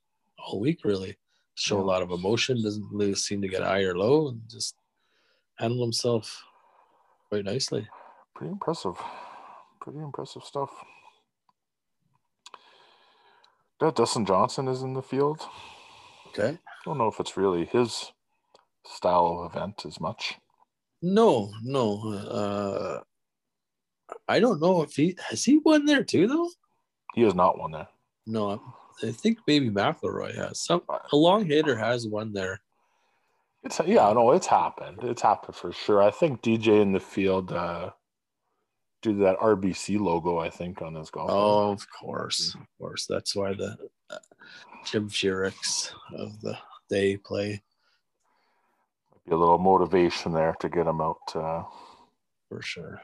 [0.43, 0.81] all week.
[0.83, 1.17] Really,
[1.55, 2.61] show a lot of emotion.
[2.61, 4.75] Doesn't really seem to get high or low, and just
[5.55, 6.43] handle himself
[7.29, 7.87] quite nicely.
[8.35, 8.95] pretty impressive.
[9.81, 10.69] Pretty impressive stuff.
[13.81, 15.41] Yeah, Dustin Johnson is in the field.
[16.29, 16.57] Okay.
[16.83, 18.11] don't know if it's really his
[18.85, 20.37] style of event as much.
[21.01, 22.13] No, no.
[22.13, 23.01] Uh,
[24.27, 26.49] I don't know if he has he won there too though.
[27.13, 27.87] He has not won there.
[28.25, 28.61] No,
[29.03, 30.61] I think maybe McIlroy has.
[30.61, 30.81] Some
[31.11, 32.61] a long hitter has one there.
[33.63, 34.99] It's yeah, no, it's happened.
[35.03, 36.01] It's happened for sure.
[36.01, 37.91] I think DJ in the field uh
[39.01, 41.29] do that RBC logo, I think, on his golf.
[41.31, 43.05] Oh, of course, of course.
[43.07, 43.77] That's why the
[44.09, 44.17] uh,
[44.85, 46.57] Jim of the
[46.89, 47.61] day play
[49.27, 51.63] Be a little motivation there to get him out uh,
[52.47, 53.01] for sure.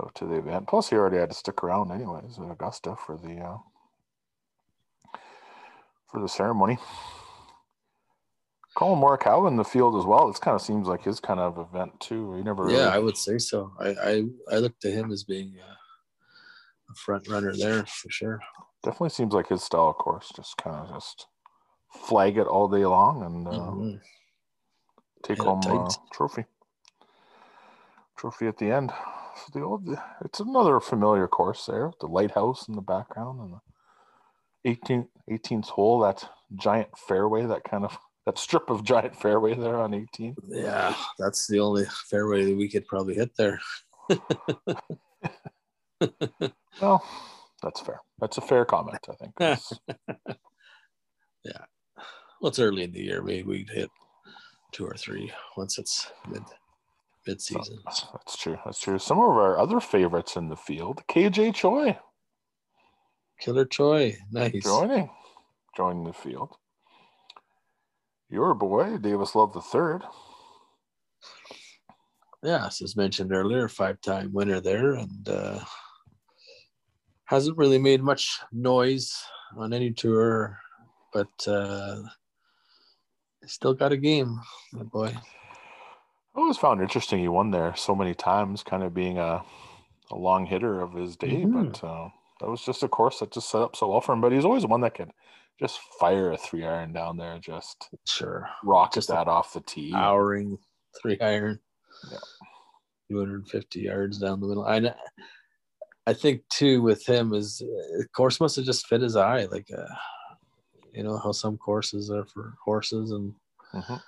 [0.00, 0.68] out to the event.
[0.68, 3.58] Plus, he already had to stick around anyways at Augusta for the uh,
[6.10, 6.78] for the ceremony.
[8.76, 10.28] Collin Morikawa in the field as well.
[10.28, 12.34] This kind of seems like his kind of event too.
[12.34, 13.72] He never really Yeah, I would say so.
[13.80, 15.72] I I, I look to him as being uh,
[16.90, 18.40] a front runner there for sure.
[18.84, 20.30] definitely seems like his style of course.
[20.36, 21.26] Just kind of just
[21.90, 24.00] flag it all day long and uh, Mhm.
[25.22, 26.44] Take home uh, trophy.
[28.16, 28.92] Trophy at the end.
[29.36, 29.88] So the old,
[30.24, 31.92] it's another familiar course there.
[32.00, 33.60] The lighthouse in the background and the
[34.70, 36.00] 18th, 18th hole.
[36.00, 37.44] That giant fairway.
[37.44, 40.36] That kind of that strip of giant fairway there on 18.
[40.48, 43.60] Yeah, that's the only fairway that we could probably hit there.
[46.80, 47.04] Well,
[47.62, 48.00] that's fair.
[48.20, 49.06] That's a fair comment.
[49.08, 49.34] I think.
[51.44, 51.64] yeah.
[52.40, 53.22] Well, it's early in the year.
[53.22, 53.90] Maybe we'd hit
[54.72, 56.42] two or three once it's mid
[57.26, 57.78] mid season.
[57.84, 58.58] that's true.
[58.64, 58.98] That's true.
[58.98, 61.98] Some of our other favorites in the field, KJ Choi.
[63.40, 64.62] Killer Choi, nice.
[64.62, 65.10] joining
[65.76, 66.56] joining the field.
[68.30, 70.02] Your boy, Davis Love the third.
[72.42, 75.60] Yes, as mentioned earlier, five time winner there, and uh,
[77.24, 79.12] hasn't really made much noise
[79.56, 80.58] on any tour,
[81.12, 82.02] but uh,
[83.46, 84.40] still got a game,
[84.72, 85.08] my boy.
[86.34, 89.42] I always found interesting he won there so many times, kind of being a,
[90.10, 91.42] a long hitter of his day.
[91.44, 91.72] Mhm.
[91.72, 92.08] But uh,
[92.40, 94.20] that was just a course that just set up so well for him.
[94.20, 95.10] But he's always one that could
[95.58, 99.92] just fire a three iron down there, just Sure, rocket Just that off the tee.
[99.92, 100.58] powering
[101.00, 101.58] three iron,
[102.10, 102.18] Yeah.
[103.10, 104.66] 250 yards down the middle.
[104.66, 104.94] I kn-
[106.08, 109.46] I think too with him is uh, the course must have just fit his eye,
[109.46, 109.94] like uh,
[110.96, 113.34] you know how some courses are for horses, and
[113.74, 114.02] Mhm.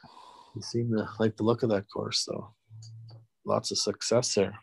[0.55, 2.25] he seemed to like the look of that course.
[2.25, 2.55] So
[3.45, 4.59] lots of success there.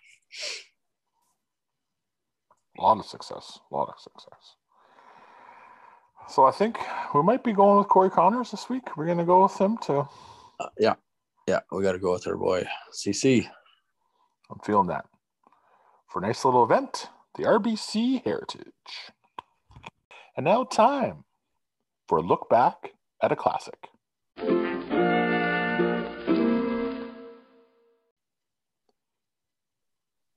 [2.77, 3.59] A lot of success.
[3.71, 4.55] A lot of success.
[6.27, 6.79] So I think
[7.13, 8.97] we might be going with Corey Conners this week.
[8.97, 10.07] We're going to go with him too.
[10.59, 10.95] Uh, yeah,
[11.47, 13.47] yeah, we got to go with our boy CC.
[14.49, 15.05] I'm feeling that.
[16.07, 19.11] For a nice little event, the RBC Heritage.
[20.35, 21.23] And now, time
[22.07, 23.77] for a look back at a classic.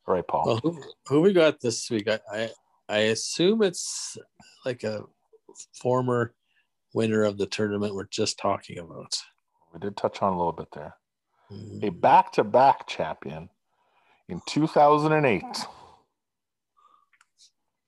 [0.06, 0.44] All right, Paul.
[0.46, 2.08] Well, who, who we got this week?
[2.08, 2.50] I, I
[2.88, 4.16] I assume it's
[4.64, 5.02] like a
[5.80, 6.34] former
[6.94, 9.14] winner of the tournament we're just talking about.
[9.72, 10.94] We did touch on a little bit there.
[11.50, 13.48] A Mm, back to back champion
[14.28, 15.42] in 2008,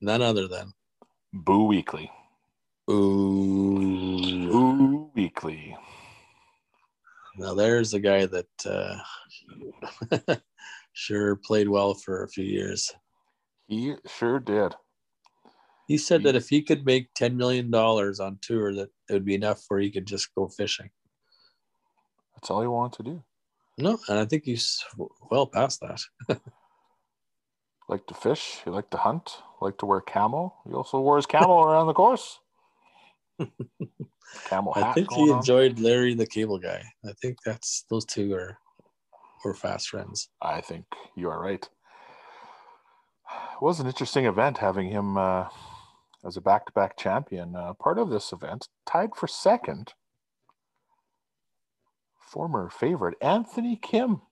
[0.00, 0.72] None other than
[1.32, 2.10] Boo Weekley.
[2.90, 4.50] Ooh.
[4.50, 5.76] Boo Weekley.
[7.36, 10.36] now there's a guy that uh,
[10.92, 12.92] sure played well for a few years.
[13.68, 14.74] He sure did.
[15.86, 19.24] He said that if he could make ten million dollars on tour, that it would
[19.24, 20.90] be enough where he could just go fishing.
[22.34, 23.22] That's all he wanted to do.
[23.78, 24.84] No, and I think he's
[25.30, 26.00] well past that.
[27.88, 28.58] like to fish.
[28.64, 29.42] He liked to hunt.
[29.60, 30.54] Liked to wear camo.
[30.66, 32.39] He also wore his camo around the course.
[34.48, 34.84] Camel hat.
[34.84, 35.38] I think he on.
[35.38, 36.82] enjoyed Larry the Cable Guy.
[37.04, 38.58] I think that's those two are
[39.44, 40.28] were fast friends.
[40.42, 40.84] I think
[41.16, 41.62] you are right.
[43.54, 45.48] It was an interesting event having him uh,
[46.24, 47.54] as a back-to-back champion.
[47.56, 49.94] Uh, part of this event, tied for second,
[52.18, 54.22] former favorite Anthony Kim.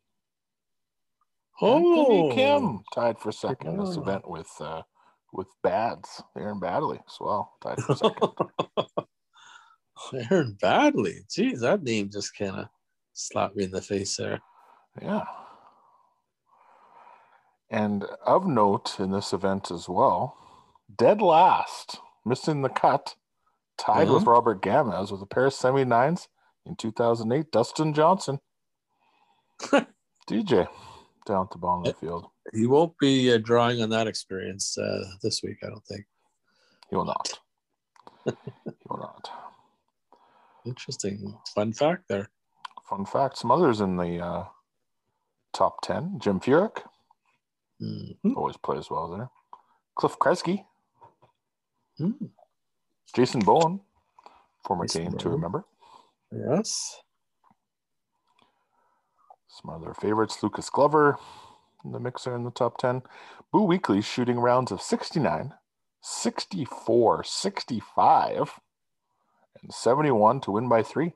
[1.61, 4.03] Anthony Kim tied for second in this Oh.
[4.03, 4.83] event with uh,
[5.33, 8.31] with Bads, Aaron Baddeley as well, tied for second.
[10.31, 11.31] Aaron Baddeley.
[11.33, 12.69] Geez, that name just kind of
[13.13, 14.41] slapped me in the face there.
[15.03, 15.25] Yeah.
[17.71, 20.37] And of note in this event as well,
[20.97, 23.17] dead last, missing the cut,
[23.77, 24.33] tied with Uh-huh.
[24.33, 26.29] Robert Gamez with a pair of 79s
[26.65, 28.41] in 2008, Dustin Johnson.
[30.31, 30.69] DJ
[31.29, 32.27] down at the bottom of the field.
[32.53, 36.05] He won't be uh, drawing on that experience uh, this week, I don't think.
[36.91, 37.39] He will not.
[38.25, 38.33] he
[38.89, 39.31] will not.
[40.67, 42.29] Interesting fun fact there.
[42.89, 44.45] Fun fact some others in the uh,
[45.53, 46.83] top 10 Jim Furyk,
[47.81, 48.35] Mhm.
[48.37, 49.31] always plays well there.
[49.95, 50.65] Cliff Kresge,
[52.01, 52.31] Mm.
[53.15, 53.81] Jason Bohn,
[54.65, 55.19] former Jason Canadian Bohn.
[55.33, 55.65] Tour member.
[56.31, 57.01] Yes.
[59.61, 61.19] Some other favorites Lucas Glover
[61.85, 63.03] in the mixer in the top 10.
[63.53, 65.53] Boo Weekley shooting rounds of 69,
[66.01, 68.61] 64, 65,
[69.63, 71.13] and 71 to win by three.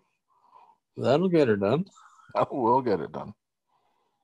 [0.96, 1.86] That'll get her done.
[2.34, 3.34] That will get it done.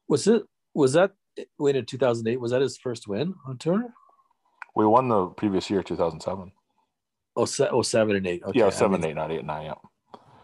[0.09, 1.13] Was it was that
[1.59, 2.41] win in 2008?
[2.41, 3.85] Was that his first win on tour?
[4.75, 6.51] We won the previous year, 2007.
[7.37, 8.43] Oh, se- oh seven and eight.
[8.45, 9.65] Okay, yeah, I 7, mean, 8, not 8, 9.
[9.67, 9.75] Yeah.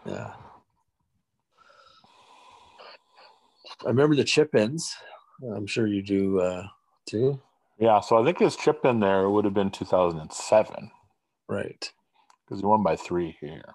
[0.05, 0.33] Yeah.
[3.83, 4.95] I remember the chip ins.
[5.55, 6.67] I'm sure you do uh,
[7.07, 7.41] too.
[7.77, 10.91] Yeah, so I think his chip in there would have been 2007
[11.49, 11.91] Right.
[12.45, 13.73] because he won by three here.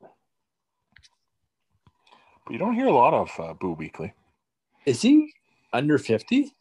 [0.00, 0.12] But
[2.52, 4.12] you don't hear a lot of uh, Boo Weekley.
[4.86, 5.32] Is he
[5.72, 6.52] under 50?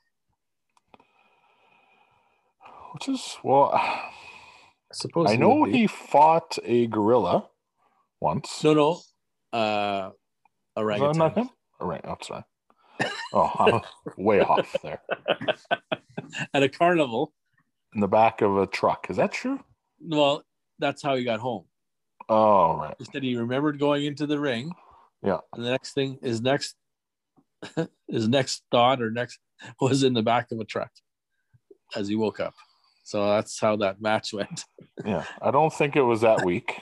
[2.93, 4.11] Which is, well, I
[4.91, 5.31] suppose.
[5.31, 7.47] I know he fought a gorilla
[8.19, 8.63] once.
[8.63, 8.99] No, no.
[9.57, 10.11] Uh,
[10.77, 11.49] orangutan.
[11.85, 12.01] Right.
[12.03, 12.43] Oh, sorry.
[13.33, 13.81] Oh, I'm
[14.17, 15.01] way off there.
[16.53, 17.33] At a carnival.
[17.93, 19.07] In the back of a truck.
[19.09, 19.59] Is that true?
[19.99, 20.43] Well,
[20.79, 21.65] that's how he got home.
[22.29, 22.95] Oh, right.
[22.99, 24.71] He said he remembered going into the ring.
[25.23, 25.39] Yeah.
[25.53, 26.75] And the next thing, his next,
[28.07, 29.39] his next thought or next
[29.79, 30.91] was in the back of a truck
[31.95, 32.53] as he woke up.
[33.03, 34.65] So that's how that match went.
[35.03, 35.25] Yeah.
[35.41, 36.79] I don't think it was that week.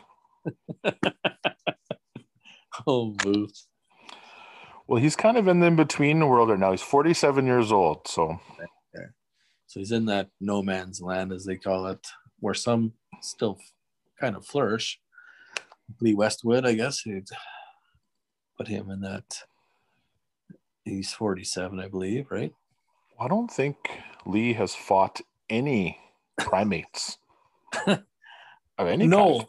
[2.85, 3.47] Oh, boo.
[4.91, 6.71] Well, he's kind of in the in between world right now.
[6.71, 8.09] He's 47 years old.
[8.09, 8.41] So,
[9.65, 12.05] So he's in that no man's land, as they call it,
[12.41, 13.57] where some still
[14.19, 14.99] kind of flourish.
[16.01, 17.29] Lee Westwood, I guess, he'd
[18.57, 19.23] put him in that.
[20.83, 22.51] He's 47, I believe, right?
[23.17, 23.77] I don't think
[24.25, 25.99] Lee has fought any
[26.37, 27.17] primates
[27.87, 27.97] of
[28.77, 29.47] any no, kind.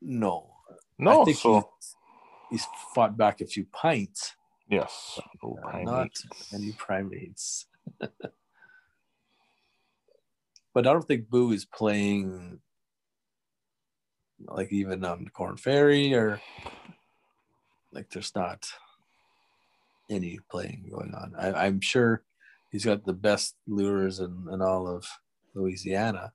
[0.00, 0.50] no.
[0.98, 1.20] No.
[1.20, 1.96] I think so, he's,
[2.62, 4.36] he's fought back a few pints,
[4.70, 5.20] yes.
[5.42, 6.10] No uh, not
[6.54, 7.66] any primates.
[8.00, 8.10] but
[10.74, 12.60] I don't think Boo is playing
[14.46, 16.40] like even on Korn Ferry or
[17.92, 18.66] like there's not
[20.08, 21.34] any playing going on.
[21.38, 22.22] I, I'm sure
[22.70, 25.06] he's got the best lures in, in all of
[25.54, 26.32] Louisiana.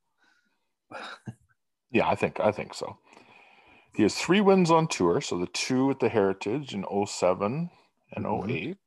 [1.91, 2.97] Yeah, I think I think so.
[3.95, 7.70] He has three wins on tour, so the two at the Heritage in 07
[8.16, 8.49] and Mhm.
[8.49, 8.78] 08.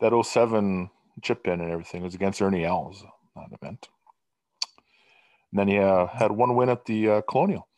[0.00, 0.90] That 07
[1.22, 3.04] chip in and everything was against Ernie Els,
[3.34, 3.88] that event.
[5.52, 7.68] And then he uh, had one win at the uh, Colonial.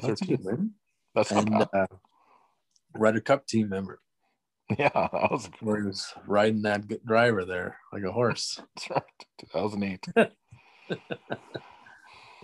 [0.00, 0.36] That's a 2013.
[0.36, 0.74] good win.
[1.14, 1.86] That's not And uh,
[2.94, 4.00] Ryder Cup team member
[4.78, 8.60] Yeah, that was where he was riding that good driver there like a horse.
[8.76, 9.26] That's right.
[9.40, 10.06] 2008.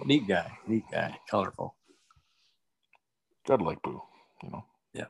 [0.05, 1.77] Neat guy, neat guy, colorful.
[3.47, 4.03] Gotta like Boo,
[4.43, 4.65] you know.
[4.95, 5.07] Yeah.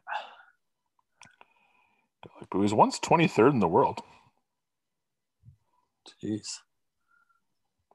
[2.50, 2.58] Boo.
[2.58, 4.00] He was once 23rd in the world.
[6.22, 6.60] Jeez.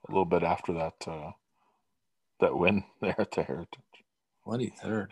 [0.08, 1.32] A little bit after that uh,
[2.40, 3.80] that win there at the Heritage.
[4.48, 5.08] 23rd.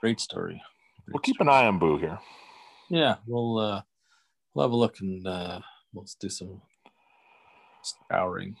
[0.00, 0.62] Great story.
[1.04, 2.18] Great We'll keep an eye on Boo here.
[2.90, 3.82] Yeah, we'll uh,
[4.54, 5.60] we'll have a look and uh,
[5.92, 6.62] we'll do some
[7.82, 8.56] scouring.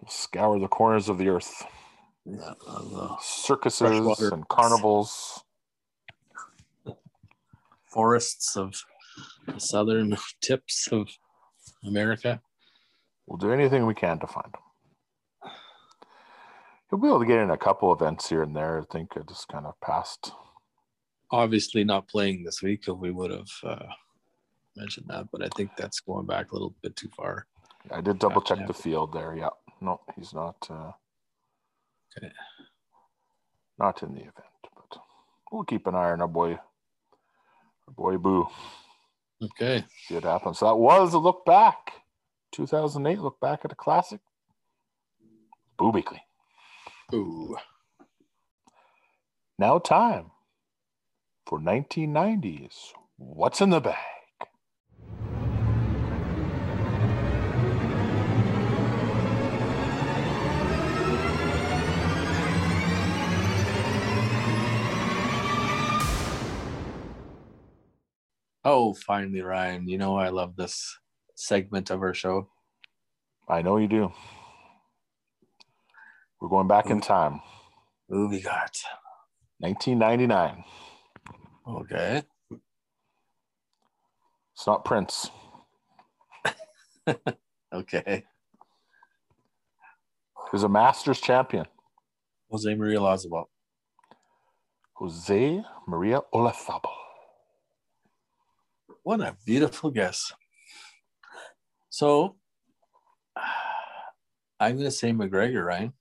[0.00, 1.64] We'll scour the corners of the earth,
[2.24, 5.42] Yeah, uh, circuses and carnivals.
[7.92, 8.74] forests of
[9.46, 11.08] the southern tips of
[11.84, 12.40] America.
[13.26, 15.50] We'll do anything we can to find him.
[16.90, 18.80] He'll be able to get in a couple events here and there.
[18.80, 20.32] I think I just kind of passed.
[21.30, 23.86] Obviously, not playing this week, or we would have uh,
[24.76, 25.28] mentioned that.
[25.32, 27.46] But I think that's going back a little bit too far.
[27.90, 29.34] I did double check the field there.
[29.34, 29.48] Yeah,
[29.80, 30.56] no, he's not.
[30.70, 30.92] Uh,
[32.16, 32.32] Okay.
[33.78, 34.98] Not in the event, but
[35.50, 38.46] we'll keep an eye on our boy, our boy Boo.
[39.42, 39.84] Okay.
[40.06, 40.58] See what happens.
[40.58, 41.92] So that was a look back,
[42.52, 43.18] 2008.
[43.18, 44.20] Look back at a classic.
[45.78, 46.20] Boo Weekley.
[47.10, 47.56] Boo.
[49.58, 50.30] Now time
[51.46, 52.92] for 1990s.
[53.16, 53.96] What's in the bag?
[68.64, 69.88] Oh, finally, Ryan.
[69.88, 70.98] You know I love this
[71.34, 72.48] segment of our show.
[73.48, 74.12] I know you do.
[76.40, 77.40] We're going back in time,
[78.08, 78.76] Who we got?
[79.58, 80.64] 1999.
[81.68, 82.22] Okay.
[84.54, 85.30] It's not Prince.
[87.74, 88.24] Okay.
[90.50, 91.64] He's a Masters champion,
[92.50, 93.46] Jose Maria Olazabal.
[94.96, 96.90] Jose Maria Olazabal.
[99.02, 100.32] What a beautiful guess.
[101.90, 102.36] So
[104.60, 105.92] I'm going to say MacGregor, Ryan.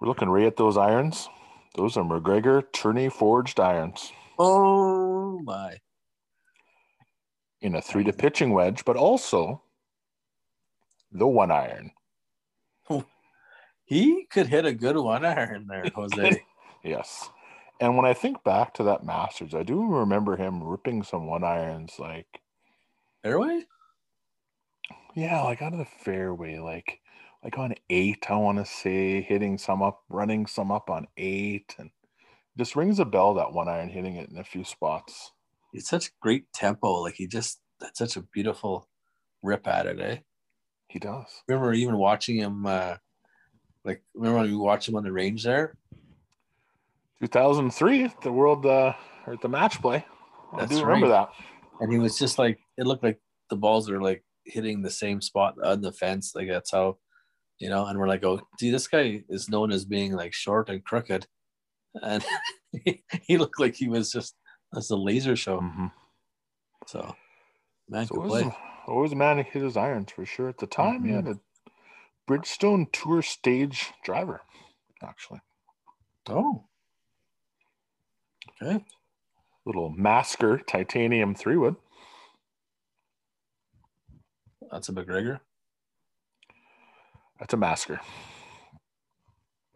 [0.00, 1.28] We're looking right at those irons.
[1.74, 5.78] Those are MacGregor tourney forged irons Oh, my.
[7.62, 9.62] in a three to pitching wedge, but also
[11.12, 11.92] the one iron.
[13.88, 16.42] He could hit a good one iron there, Jose.
[16.82, 17.30] Yes.
[17.80, 21.44] And when I think back to that Masters, I do remember him ripping some one
[21.44, 22.40] irons like,
[23.22, 23.64] Fairway?
[25.16, 27.00] yeah, like out of the fairway, like
[27.42, 31.74] like on eight, I want to say, hitting some up, running some up on eight,
[31.78, 31.90] and
[32.58, 35.32] just rings a bell that one iron hitting it in a few spots.
[35.72, 37.02] He's such great tempo.
[37.02, 38.88] Like he just had such a beautiful
[39.42, 40.18] rip at it, eh?
[40.88, 41.26] He does.
[41.48, 42.96] Remember even watching him uh
[43.84, 45.74] like remember when we watched him on the range there?
[47.20, 48.92] 2003, the world uh,
[49.26, 50.04] or the match play.
[50.52, 51.30] I That's do remember that.
[51.80, 55.20] And he was just like it looked like the balls are like hitting the same
[55.20, 56.32] spot on the fence.
[56.34, 56.98] Like that's how
[57.58, 60.68] you know, and we're like, oh, see, this guy is known as being like short
[60.68, 61.26] and crooked.
[62.02, 62.22] And
[62.84, 64.34] he, he looked like he was just
[64.72, 65.60] that's a laser show.
[65.60, 65.90] Mhm.
[66.86, 67.14] So
[67.88, 68.56] man So could always, play.
[68.86, 70.48] always a man who hit his irons for sure.
[70.50, 71.26] At the time, he Mhm.
[71.26, 71.40] had a
[72.28, 74.42] Bridgestone Tour stage driver,
[75.02, 75.40] actually.
[76.28, 76.65] Oh.
[78.62, 78.84] Okay.
[79.64, 81.76] Little Masker titanium three wood.
[84.70, 85.40] That's a MacGregor.
[87.38, 88.00] That's a Masker.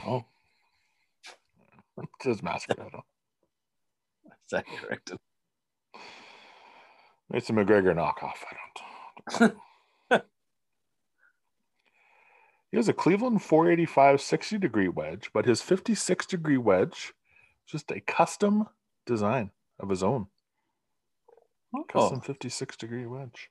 [0.07, 0.25] Oh,
[1.99, 2.75] It says Masker.
[2.79, 3.05] I don't.
[4.33, 5.13] is that correct?
[7.33, 8.39] It's a MacGregor knockoff.
[8.51, 9.57] I don't.
[12.71, 17.13] he has a Cleveland 485 60 degree wedge, but his 56 degree wedge
[17.71, 18.67] just a custom
[19.07, 20.27] design of his own.
[21.75, 21.85] Oh.
[21.85, 23.51] Custom Oh, 56 degree wedge.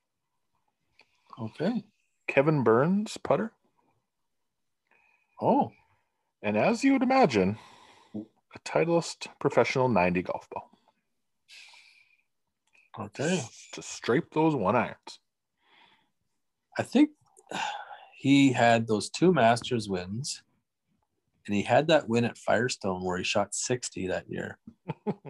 [1.39, 1.83] okay.
[2.27, 3.53] Kevin Burns putter.
[5.41, 5.71] Oh,
[6.43, 7.57] And as you would imagine,
[8.13, 10.69] a Titleist professional 90 golf ball.
[12.99, 13.41] okay.
[13.73, 15.19] To scrape those one irons.
[16.77, 17.11] I think
[18.17, 20.43] he had those two Masters wins,
[21.49, 24.59] and he had that win at Firestone where he shot 60 that year.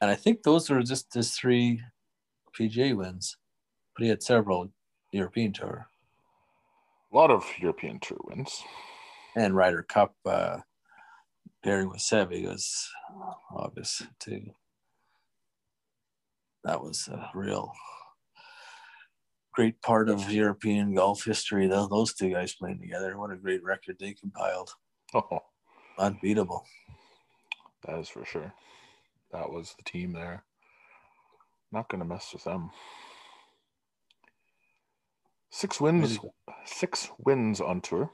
[0.00, 1.80] And I think those were just his three
[2.56, 3.36] PGA wins,
[3.96, 4.68] but he had several
[5.10, 5.88] European Tour
[7.12, 8.62] A lot of European Tour wins.
[9.34, 10.58] and Ryder Cup uh,
[11.64, 12.88] pairing with Seve was
[13.52, 14.42] obvious too.
[16.62, 17.72] That was a real
[19.52, 21.66] great part of European golf history.
[21.66, 24.70] Those two guys playing together, what a great record they compiled!
[25.14, 25.40] Oh,
[25.98, 26.64] Unbeatable.
[27.86, 28.52] that is for sure.
[29.32, 30.44] That was the team there.
[31.72, 32.70] Not going to mess with them.
[35.50, 36.18] Six wins,
[36.66, 38.10] six wins on tour.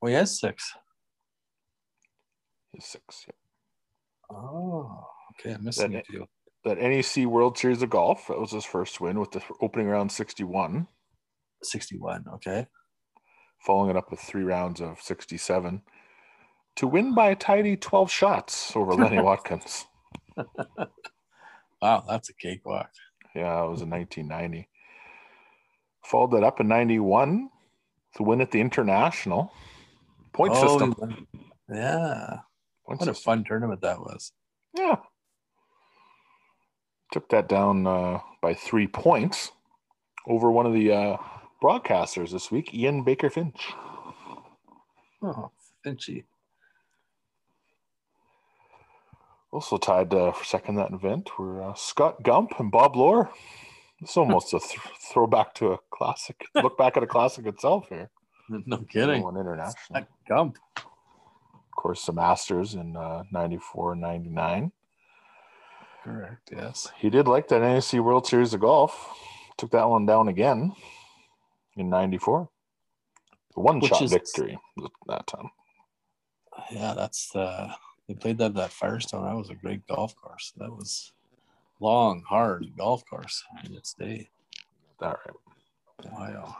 [0.00, 0.72] Well, he has six.
[2.72, 3.26] His six.
[3.26, 4.36] Yeah.
[4.36, 5.54] Oh, okay.
[5.54, 6.26] I'm missing That- a few.
[6.64, 8.26] That NEC World Series of Golf.
[8.28, 10.88] That was his first win with the opening round 61,
[11.62, 12.24] 61.
[12.36, 12.66] Okay.
[13.64, 15.82] Following it up with three rounds of 67
[16.76, 19.86] to win by a tidy 12 shots over Lanny Wadkins.
[21.80, 22.90] Wow, that's a cakewalk.
[23.34, 24.68] Yeah, it was in 1990.
[26.04, 27.48] Followed that up in 91
[28.16, 29.50] to win at the International
[30.32, 31.26] point Oh, system.
[31.72, 32.38] Yeah.
[32.86, 34.32] Point What a fun tournament that was.
[34.76, 34.96] Yeah.
[37.12, 39.52] Took that down uh, by three points
[40.26, 41.16] over one of the uh,
[41.64, 43.72] broadcasters this week, Ian Baker Finch.
[45.22, 45.50] Oh,
[45.84, 46.24] Finchy.
[49.50, 53.30] Also tied uh, for second that event were uh, Scott Gump and Bob Lohr.
[54.00, 54.78] It's almost a th-
[55.10, 56.44] throwback to a classic.
[56.54, 58.10] Look back at a classic itself here.
[58.50, 59.22] No kidding.
[59.22, 59.74] One international.
[59.92, 60.58] That Gump.
[60.76, 64.72] Of course, the Masters in uh, 94 and 99.
[66.02, 66.50] Correct.
[66.52, 66.92] Yes.
[66.98, 69.16] He did like that NEC World Series of Golf.
[69.56, 70.74] Took that one down again
[71.76, 72.48] in 94.
[73.54, 74.58] One Which shot is- victory
[75.06, 75.50] that time.
[76.70, 77.72] Yeah, that's uh
[78.08, 79.24] they played that that Firestone.
[79.24, 80.52] That was a great golf course.
[80.56, 81.12] That was
[81.80, 84.28] long, hard golf course in its day.
[85.00, 86.12] That right.
[86.12, 86.56] Wow.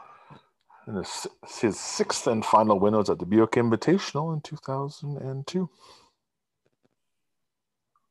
[0.87, 1.27] And his,
[1.61, 5.69] his sixth and final win was at the Buick Invitational in 2002.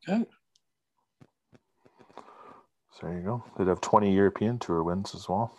[0.09, 0.25] Okay.
[2.93, 3.45] So there you go.
[3.57, 5.55] They'd have 20 European Tour wins as well.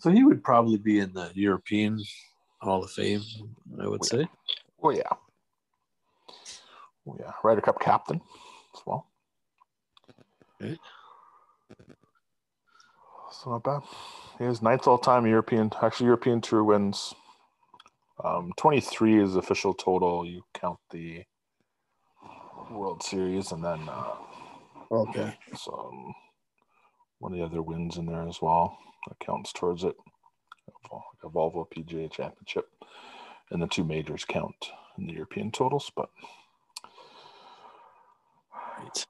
[0.00, 2.02] So he would probably be in the European
[2.60, 3.22] Hall of Fame,
[3.80, 4.26] I would say.
[4.82, 5.02] Oh, yeah.
[7.06, 7.32] Oh, yeah.
[7.44, 8.20] Ryder Cup captain
[8.74, 9.06] as well.
[10.62, 10.78] Okay.
[13.30, 13.82] So not bad.
[14.38, 17.14] He has ninth all time European, actually, European Tour wins.
[18.24, 20.26] Um, 23 is official total.
[20.26, 21.24] You count the
[22.70, 24.14] World Series and then uh,
[24.90, 25.36] Okay.
[25.54, 26.14] some
[27.20, 29.94] one of the other wins in there as well that counts towards it.
[31.22, 32.68] A Volvo PGA Championship,
[33.50, 35.92] and the two majors count in the European totals.
[35.94, 36.08] But
[38.78, 39.06] Right.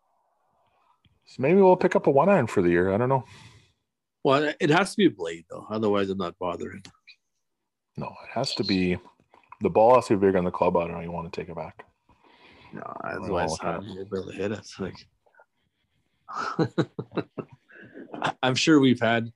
[1.24, 2.92] so maybe we'll pick up a one iron for the year.
[2.92, 3.24] I don't know.
[4.24, 5.66] Well, it has to be a blade though.
[5.70, 6.82] Otherwise, I'm not bothering.
[7.96, 8.98] No, it has to be
[9.60, 10.76] the ball has to be bigger on the club.
[10.76, 11.00] I don't know.
[11.00, 11.84] You want to take it back.
[12.72, 13.66] No, otherwise, okay.
[13.66, 14.66] how do you be able to hit it?
[14.78, 15.06] Like,
[18.42, 19.32] I'm sure we've had.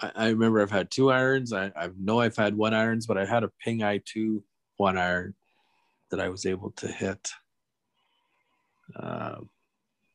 [0.00, 1.52] I, I remember I've had two irons.
[1.52, 4.42] I, I know I've had one irons, but I had a Ping I two
[4.76, 5.34] one iron
[6.10, 7.30] that I was able to hit.
[8.96, 9.36] Uh,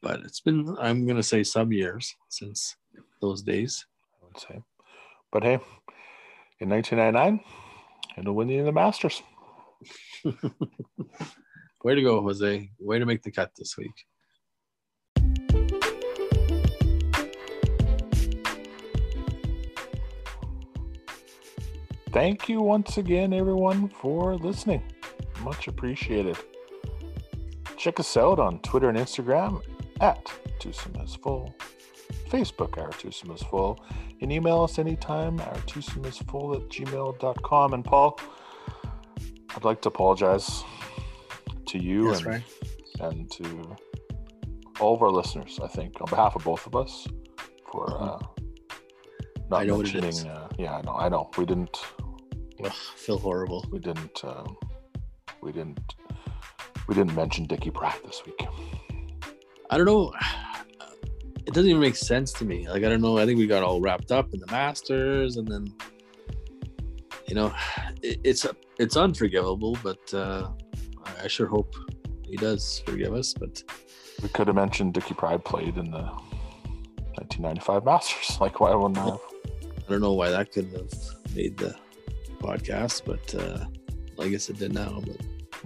[0.02, 2.76] but it's been I'm gonna say some years since
[3.22, 3.86] those days.
[4.22, 4.62] I would say.
[5.32, 5.60] But hey,
[6.60, 7.40] in 1999,
[8.18, 9.22] it'll win you the Masters.
[11.84, 12.70] Way to go, Jose!
[12.80, 14.06] Way to make the cut this week.
[22.14, 24.84] Thank you once again, everyone, for listening.
[25.42, 26.38] Much appreciated.
[27.76, 29.64] Check us out on Twitter and Instagram
[30.00, 30.24] at
[30.60, 31.56] Twosome is Full,
[32.30, 33.84] Facebook, our Twosome is Full,
[34.22, 37.74] and email us anytime, our Twosome is Full at gmail.com.
[37.74, 38.20] And Paul,
[39.56, 40.64] I'd like to apologize
[41.66, 42.44] to you and, right.
[43.00, 43.76] and to
[44.80, 47.08] all of our listeners, I think, on behalf of both of us,
[47.72, 48.20] for uh,
[49.50, 50.28] not I know mentioning.
[50.28, 50.96] Uh, yeah, I know.
[50.96, 51.32] I know.
[51.38, 51.80] We didn't
[52.64, 53.66] Ugh, feel horrible.
[53.72, 54.58] we didn't um,
[55.42, 55.96] we didn't
[56.88, 58.46] we didn't mention Dickie Pride this week.
[59.70, 60.14] I don't know.
[61.46, 62.68] It doesn't even make sense to me.
[62.70, 63.18] Like I don't know.
[63.18, 65.74] I think we got all wrapped up in the Masters, and then
[67.28, 67.54] you know,
[68.02, 68.46] it, it's
[68.80, 69.78] it's unforgivable.
[69.84, 70.50] But uh,
[71.06, 71.76] I- I sure hope
[72.26, 73.34] he does forgive us.
[73.34, 73.62] But
[74.22, 76.04] We could have mentioned Dickie Pride played in the
[77.18, 78.38] 1995 Masters.
[78.42, 79.10] Like why wouldn't I?
[79.10, 81.76] I don't know why that couldn't have made the
[82.44, 83.04] podcast.
[83.06, 83.66] But uh,
[84.22, 85.02] I guess it did now.
[85.06, 85.18] But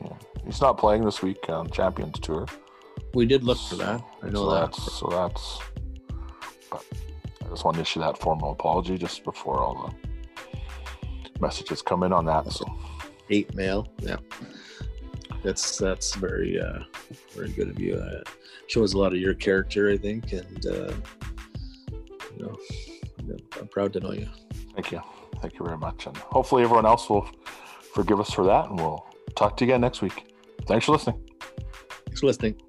[0.01, 0.13] Yeah.
[0.45, 2.45] He's not playing this week on Champions Tour.
[3.13, 4.01] we did look for that.
[4.23, 4.71] I know so that.
[4.71, 5.59] That's, so that's.
[6.71, 6.85] But
[7.45, 9.93] I just want to issue that formal apology just before all
[11.33, 12.51] the messages come in on that.
[12.51, 12.65] So
[13.29, 13.87] Hate mail.
[13.99, 14.17] Yeah.
[15.43, 16.79] That's that's very uh
[17.35, 17.95] very good of you.
[17.95, 18.23] Uh,
[18.67, 20.93] shows a lot of your character, I think, and uh,
[22.37, 22.57] you know,
[23.59, 24.27] I'm proud to know you.
[24.73, 25.01] thank you,
[25.41, 27.29] thank you very much, and hopefully everyone else will
[27.93, 30.33] forgive us for that, and we'll talk to you again next week.
[30.65, 31.23] Thanks for listening.
[32.05, 32.59] Thanks for listening.